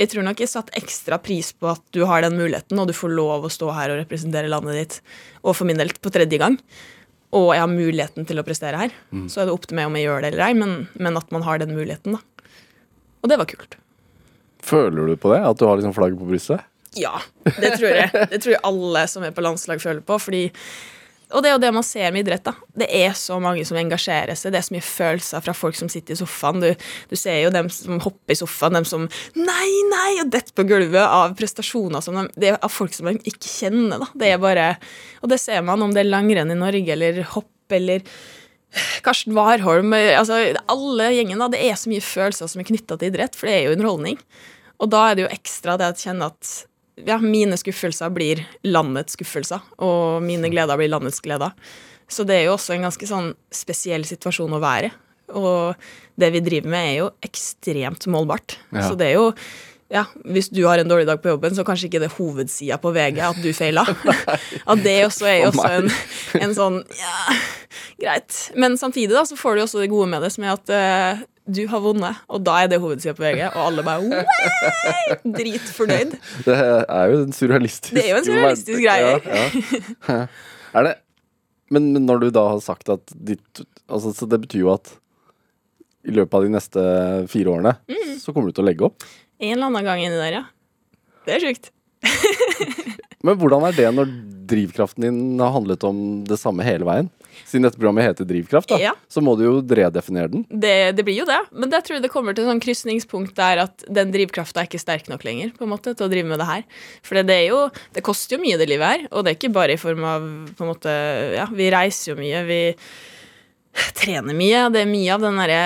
[0.00, 2.94] jeg tror nok jeg satte ekstra pris på at du har den muligheten, og du
[2.96, 4.96] får lov å stå her og representere landet ditt,
[5.44, 6.56] og for min del på tredje gang.
[7.36, 8.94] Og jeg har muligheten til å prestere her.
[9.30, 11.30] Så er det opp til meg om jeg gjør det eller ei, men, men at
[11.30, 12.48] man har den muligheten, da.
[13.20, 13.76] Og det var kult.
[14.64, 15.40] Føler du på det?
[15.46, 16.64] At du har liksom flagget på brystet?
[16.98, 18.10] Ja, det tror jeg.
[18.32, 20.16] Det tror jeg alle som er på landslag føler på.
[20.18, 20.48] Fordi,
[21.30, 22.42] og det er jo det man ser med idrett.
[22.46, 22.54] da.
[22.82, 24.52] Det er så mange som engasjerer seg.
[24.52, 26.62] Det er så mye følelser fra folk som sitter i sofaen.
[26.64, 29.06] Du, du ser jo dem som hopper i sofaen, dem som
[29.38, 30.10] Nei, nei!
[30.24, 33.48] Og detter på gulvet av prestasjoner som de, det er av folk som de ikke
[33.50, 34.02] kjenner.
[34.02, 34.10] da.
[34.22, 34.68] Det er bare,
[35.22, 38.02] Og det ser man om det er langrenn i Norge eller hopp eller
[39.02, 40.38] Karsten Warholm altså
[40.70, 41.38] Alle gjengen.
[41.38, 43.76] da, Det er så mye følelser som er knytta til idrett, for det er jo
[43.76, 44.18] underholdning.
[44.80, 46.52] Og da er det jo ekstra det at jeg kjenner at
[47.06, 51.56] ja, mine skuffelser blir landets skuffelser, og mine gleder blir landets gleder.
[52.10, 54.90] Så det er jo også en ganske sånn spesiell situasjon å være.
[55.38, 55.78] Og
[56.18, 58.58] det vi driver med, er jo ekstremt målbart.
[58.74, 58.88] Ja.
[58.88, 59.28] Så det er jo
[59.90, 62.92] ja, Hvis du har en dårlig dag på jobben, så kanskje ikke det hovedsida på
[62.94, 63.82] VG at du feila.
[64.70, 65.90] At det også er jo også en,
[66.38, 67.38] en sånn Ja,
[67.98, 68.36] greit.
[68.54, 71.24] Men samtidig da, så får du også det gode med det, som er at eh,
[71.56, 75.18] du har vunnet, og da er det hovedsida på VG, og alle bare Way!
[75.36, 76.14] Dritfornøyd.
[76.46, 79.12] Det er jo en surrealistisk Det er jo en surrealistisk greie.
[79.18, 79.46] Ja,
[80.08, 80.20] ja.
[80.80, 80.92] Er det
[81.74, 84.92] Men men når du da har sagt at ditt altså, Så det betyr jo at
[86.06, 86.82] i løpet av de neste
[87.28, 88.14] fire årene Mm.
[88.22, 89.04] så kommer du til å legge opp.
[89.40, 90.44] En eller annen gang inni der, ja.
[91.26, 91.68] Det er sjukt.
[93.26, 94.08] Men hvordan er det når
[94.48, 97.10] drivkraften din har handlet om det samme hele veien?
[97.48, 98.92] Siden dette programmet heter Drivkraft, da, Ja.
[99.08, 100.44] så må du jo redefinere den.
[100.50, 103.84] Det, det blir jo det, men jeg tror det kommer til sånn krysningspunkt der at
[103.88, 106.46] den drivkrafta er ikke sterk nok lenger på en måte, til å drive med det
[106.50, 106.64] her.
[107.06, 107.62] For det er jo,
[107.96, 110.26] det koster jo mye, det livet her, og det er ikke bare i form av
[110.56, 110.96] på en måte,
[111.36, 112.60] ja, Vi reiser jo mye, vi
[113.94, 114.66] trener mye.
[114.74, 115.62] Det er mye av den derre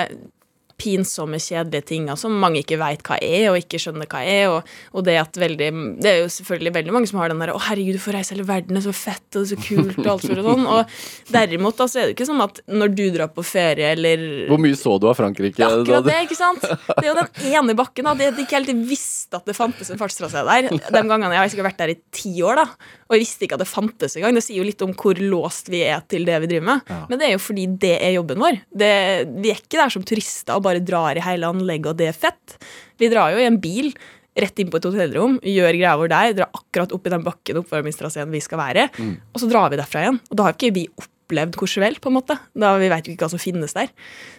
[0.81, 4.45] pinsomme, kjedelige tinga som mange ikke veit hva er, og ikke skjønner hva er.
[4.51, 5.69] Og, og det at veldig
[6.03, 8.35] Det er jo selvfølgelig veldig mange som har den derre 'Å, herregud, du får reise
[8.35, 10.49] hele verden, det er så fett, og det er så kult', og alt for og
[10.49, 10.65] sånn.
[10.75, 13.93] Og derimot da, så er det jo ikke sånn at når du drar på ferie,
[13.95, 15.55] eller Hvor mye så du av Frankrike?
[15.55, 16.61] det da akkurat det, ikke sant?
[16.65, 18.03] Det er jo den ene bakken.
[18.09, 20.69] da, Det at ikke helt visste at det fantes en fartstrasé der.
[20.69, 22.65] De gangene Jeg har sikkert vært der i ti år, da,
[23.05, 24.35] og jeg visste ikke at det fantes engang.
[24.35, 26.89] Det sier jo litt om hvor låst vi er til det vi driver med.
[26.89, 27.01] Ja.
[27.09, 28.59] Men det er jo fordi det er jobben vår.
[28.73, 28.91] Det,
[29.39, 32.57] vi er ikke der som turister bare drar i hele anlegget, og det er fett.
[32.99, 33.93] Vi drar jo i en bil
[34.35, 37.61] rett inn på et hotellrom, gjør greia vår der, drar akkurat opp i den bakken
[37.61, 38.89] oppvarmingstraseen vi skal være,
[39.31, 40.17] og så drar vi derfra igjen.
[40.27, 40.89] Og da har ikke vi
[41.25, 42.37] opplevd Courchevel, på en måte.
[42.53, 43.89] Da vi vet jo ikke hva som finnes der.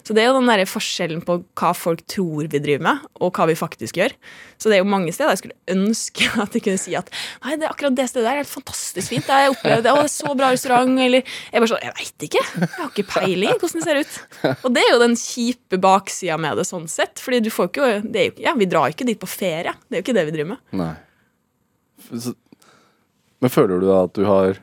[0.07, 3.35] Så det er jo den der forskjellen på hva folk tror vi driver med, og
[3.35, 4.15] hva vi faktisk gjør.
[4.57, 7.11] Så det er jo mange steder jeg skulle ønske at jeg kunne si at
[7.43, 9.27] nei, det er akkurat det stedet der er helt fantastisk fint.
[9.27, 11.97] Jeg har opplevd det, å, det er så bra restaurant, eller Jeg bare sånn, jeg
[11.99, 12.45] veit ikke.
[12.57, 14.55] Jeg har ikke peiling hvordan det ser ut.
[14.55, 17.19] Og det er jo den kjipe baksida med det sånn sett.
[17.23, 19.75] Fordi du får ikke jo, Ja, vi drar ikke dit på ferie.
[19.87, 20.63] Det er jo ikke det vi driver med.
[20.79, 20.93] Nei.
[23.43, 24.57] Men føler du da at du har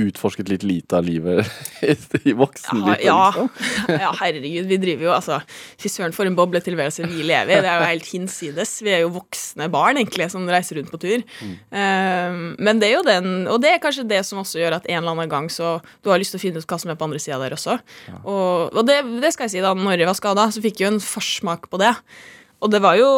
[0.00, 1.46] utforsket litt lite av livet
[2.24, 3.04] i voksenlivet?
[3.06, 3.50] Ja, liksom?
[4.02, 5.38] ja, herregud, vi driver jo altså
[5.80, 7.60] Fy søren, for en bobletilværelse vi lever i.
[7.62, 8.74] Det er jo helt hinsides.
[8.84, 11.24] Vi er jo voksne barn, egentlig, som reiser rundt på tur.
[11.44, 14.88] Eh, men det er jo den Og det er kanskje det som også gjør at
[14.88, 16.98] en eller annen gang så Du har lyst til å finne ut hva som er
[16.98, 17.78] på andre sida der også.
[18.22, 20.88] Og, og det, det skal jeg si, da når jeg var skada, så fikk jeg
[20.88, 21.94] jo en forsmak på det.
[22.62, 23.08] Og det var jo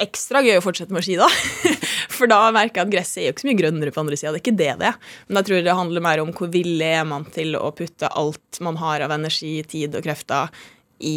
[0.00, 1.28] ekstra gøy å fortsette med ski, da.
[2.16, 4.32] For da merka jeg at gresset er jo ikke så mye grønnere på andre sida.
[4.32, 4.98] Det er ikke det det er.
[5.28, 8.60] Men jeg tror det handler mer om hvor villig er man til å putte alt
[8.64, 10.50] man har av energi, tid og krefter
[11.06, 11.16] i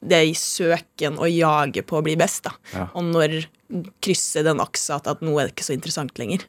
[0.00, 2.46] det i søken og jaget på å bli best.
[2.48, 2.54] da.
[2.72, 2.86] Ja.
[2.96, 3.42] Og når
[4.02, 6.46] krysser den aksa at, at nå er det ikke så interessant lenger.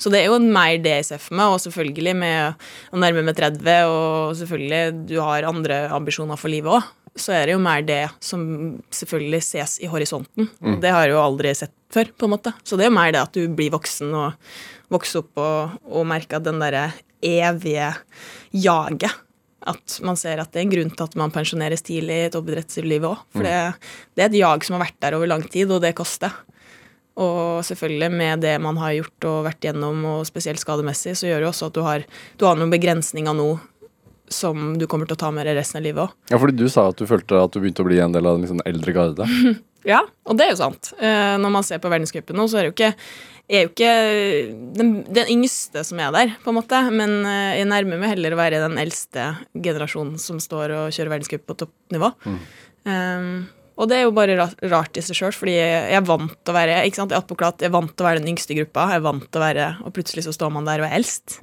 [0.00, 3.24] Så det er jo mer det jeg ser for meg, og selvfølgelig med å nærme
[3.26, 6.88] meg 30, og selvfølgelig du har andre ambisjoner for livet òg,
[7.20, 8.42] så er det jo mer det som
[8.94, 10.48] selvfølgelig ses i horisonten.
[10.80, 12.52] Det har jeg jo aldri sett før, på en måte.
[12.64, 14.52] Så det er jo mer det at du blir voksen og
[14.94, 16.86] vokser opp og, og merker at den derre
[17.20, 17.90] evige
[18.56, 19.18] jaget
[19.68, 23.08] at man ser at det er en grunn til at man pensjoneres tidlig i toppidrettslivet
[23.10, 23.24] òg.
[23.34, 23.56] For det,
[24.16, 26.32] det er et jag som har vært der over lang tid, og det koster.
[27.20, 31.42] Og selvfølgelig med det man har gjort og vært gjennom, og spesielt skademessig, så gjør
[31.42, 32.06] det jo også at du har,
[32.38, 33.50] du har noen begrensninger nå
[34.30, 36.14] som du kommer til å ta med deg resten av livet òg.
[36.30, 38.38] Ja, fordi du sa at du følte at du begynte å bli en del av
[38.38, 39.26] den liksom eldre garde.
[39.88, 40.90] Ja, og det er jo sant.
[41.00, 42.90] Eh, når man ser på verdenscupen nå, så er det jo ikke
[43.50, 43.94] jeg er jo ikke
[44.78, 48.36] den, den yngste som er der, på en måte, men eh, jeg nærmer meg heller
[48.36, 49.24] å være den eldste
[49.56, 52.12] generasjonen som står og kjører verdenscup på toppnivå.
[52.86, 53.48] Um,
[53.80, 54.36] og det er jo bare
[54.68, 57.44] rart i seg sjøl, fordi jeg er vant til å være ikke sant, jeg er
[57.64, 59.68] jeg er vant til å være den yngste gruppa, jeg er vant til å være,
[59.86, 61.38] og plutselig så står man der og er eldst.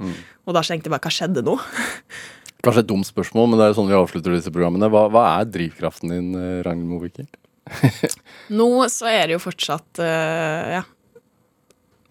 [0.45, 1.55] Og da tenkte jeg bare hva skjedde nå?
[2.65, 4.89] Kanskje et dumt spørsmål, men det er jo sånn vi avslutter disse programmene.
[4.93, 7.27] Hva, hva er drivkraften din, eh, Ragnhild Mowinckel?
[8.59, 10.83] Nå så er det jo fortsatt uh, ja,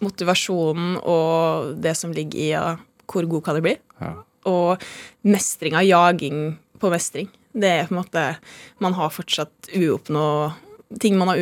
[0.05, 4.12] motivasjonen og det som ligger i uh, hvor god kan jeg bli, Ja.
[4.51, 4.83] og
[5.27, 7.31] mestringa, jaging på mestring.
[7.57, 8.23] Det er på en måte
[8.85, 10.27] Man har fortsatt uoppnå
[11.03, 11.41] ting man har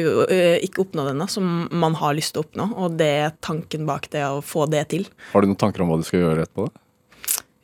[0.65, 4.07] ikke oppnådd ennå, som man har lyst til å oppnå, og det er tanken bak
[4.15, 5.05] det å få det til.
[5.35, 6.65] Har du noen tanker om hva du skal gjøre etterpå?
[6.71, 6.81] da?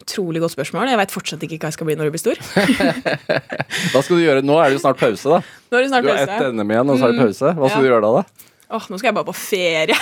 [0.04, 0.90] Utrolig godt spørsmål.
[0.92, 2.38] Jeg veit fortsatt ikke hva jeg skal bli når jeg blir stor.
[3.94, 4.42] Hva skal du gjøre?
[4.44, 5.40] Nå er det jo snart pause, da.
[5.70, 6.24] Nå er det snart pause.
[6.26, 6.54] Du har ett.
[6.60, 7.52] NM igjen, og så er det pause.
[7.56, 7.82] Hva skal Ja.
[7.86, 8.49] du gjøre da, da?
[8.70, 9.96] Åh, nå skal jeg bare på ferie.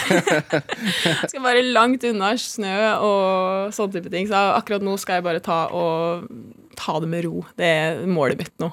[1.08, 4.28] jeg skal bare langt unna snø og sånne type ting.
[4.28, 6.28] Så akkurat nå skal jeg bare ta, og,
[6.76, 7.46] ta det med ro.
[7.56, 8.70] Det er målet mitt nå.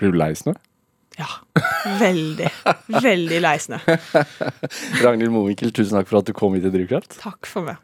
[0.00, 0.56] Blir du lei snø?
[1.18, 1.28] Ja.
[2.00, 2.48] Veldig,
[3.04, 3.78] veldig lei snø.
[5.04, 7.20] Ragnhild Mowinckel, tusen takk for at du kom hit til Drivkraft.
[7.20, 7.78] Takk for meg.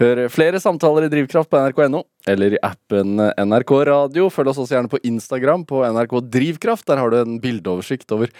[0.00, 4.28] Hør flere samtaler i Drivkraft på nrk.no eller i appen NRK Radio.
[4.32, 6.86] Følg oss også gjerne på Instagram på NRK Drivkraft.
[6.88, 8.30] Der har du en bildeoversikt over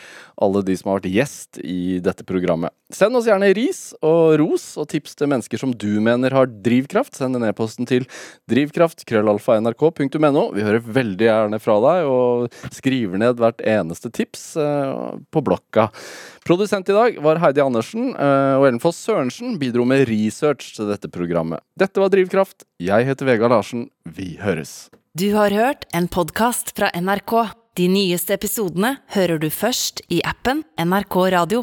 [0.42, 2.70] alle de som har vært gjest i dette programmet.
[2.94, 7.14] Send oss gjerne ris og ros og tips til mennesker som du mener har drivkraft.
[7.18, 8.06] Send en e-posten til
[8.52, 10.44] drivkraft.krøllalfa.nrk.no.
[10.54, 15.90] Vi hører veldig gjerne fra deg og skriver ned hvert eneste tips eh, på blokka.
[16.44, 20.88] Produsent i dag var Heidi Andersen, eh, og Ellen Foss Sørensen bidro med research til
[20.90, 21.62] dette programmet.
[21.78, 22.64] Dette var Drivkraft.
[22.82, 23.86] Jeg heter Vegard Larsen.
[24.02, 24.90] Vi høres.
[25.14, 27.52] Du har hørt en podkast fra NRK.
[27.78, 31.62] De nyeste episodene hører du først i appen NRK Radio.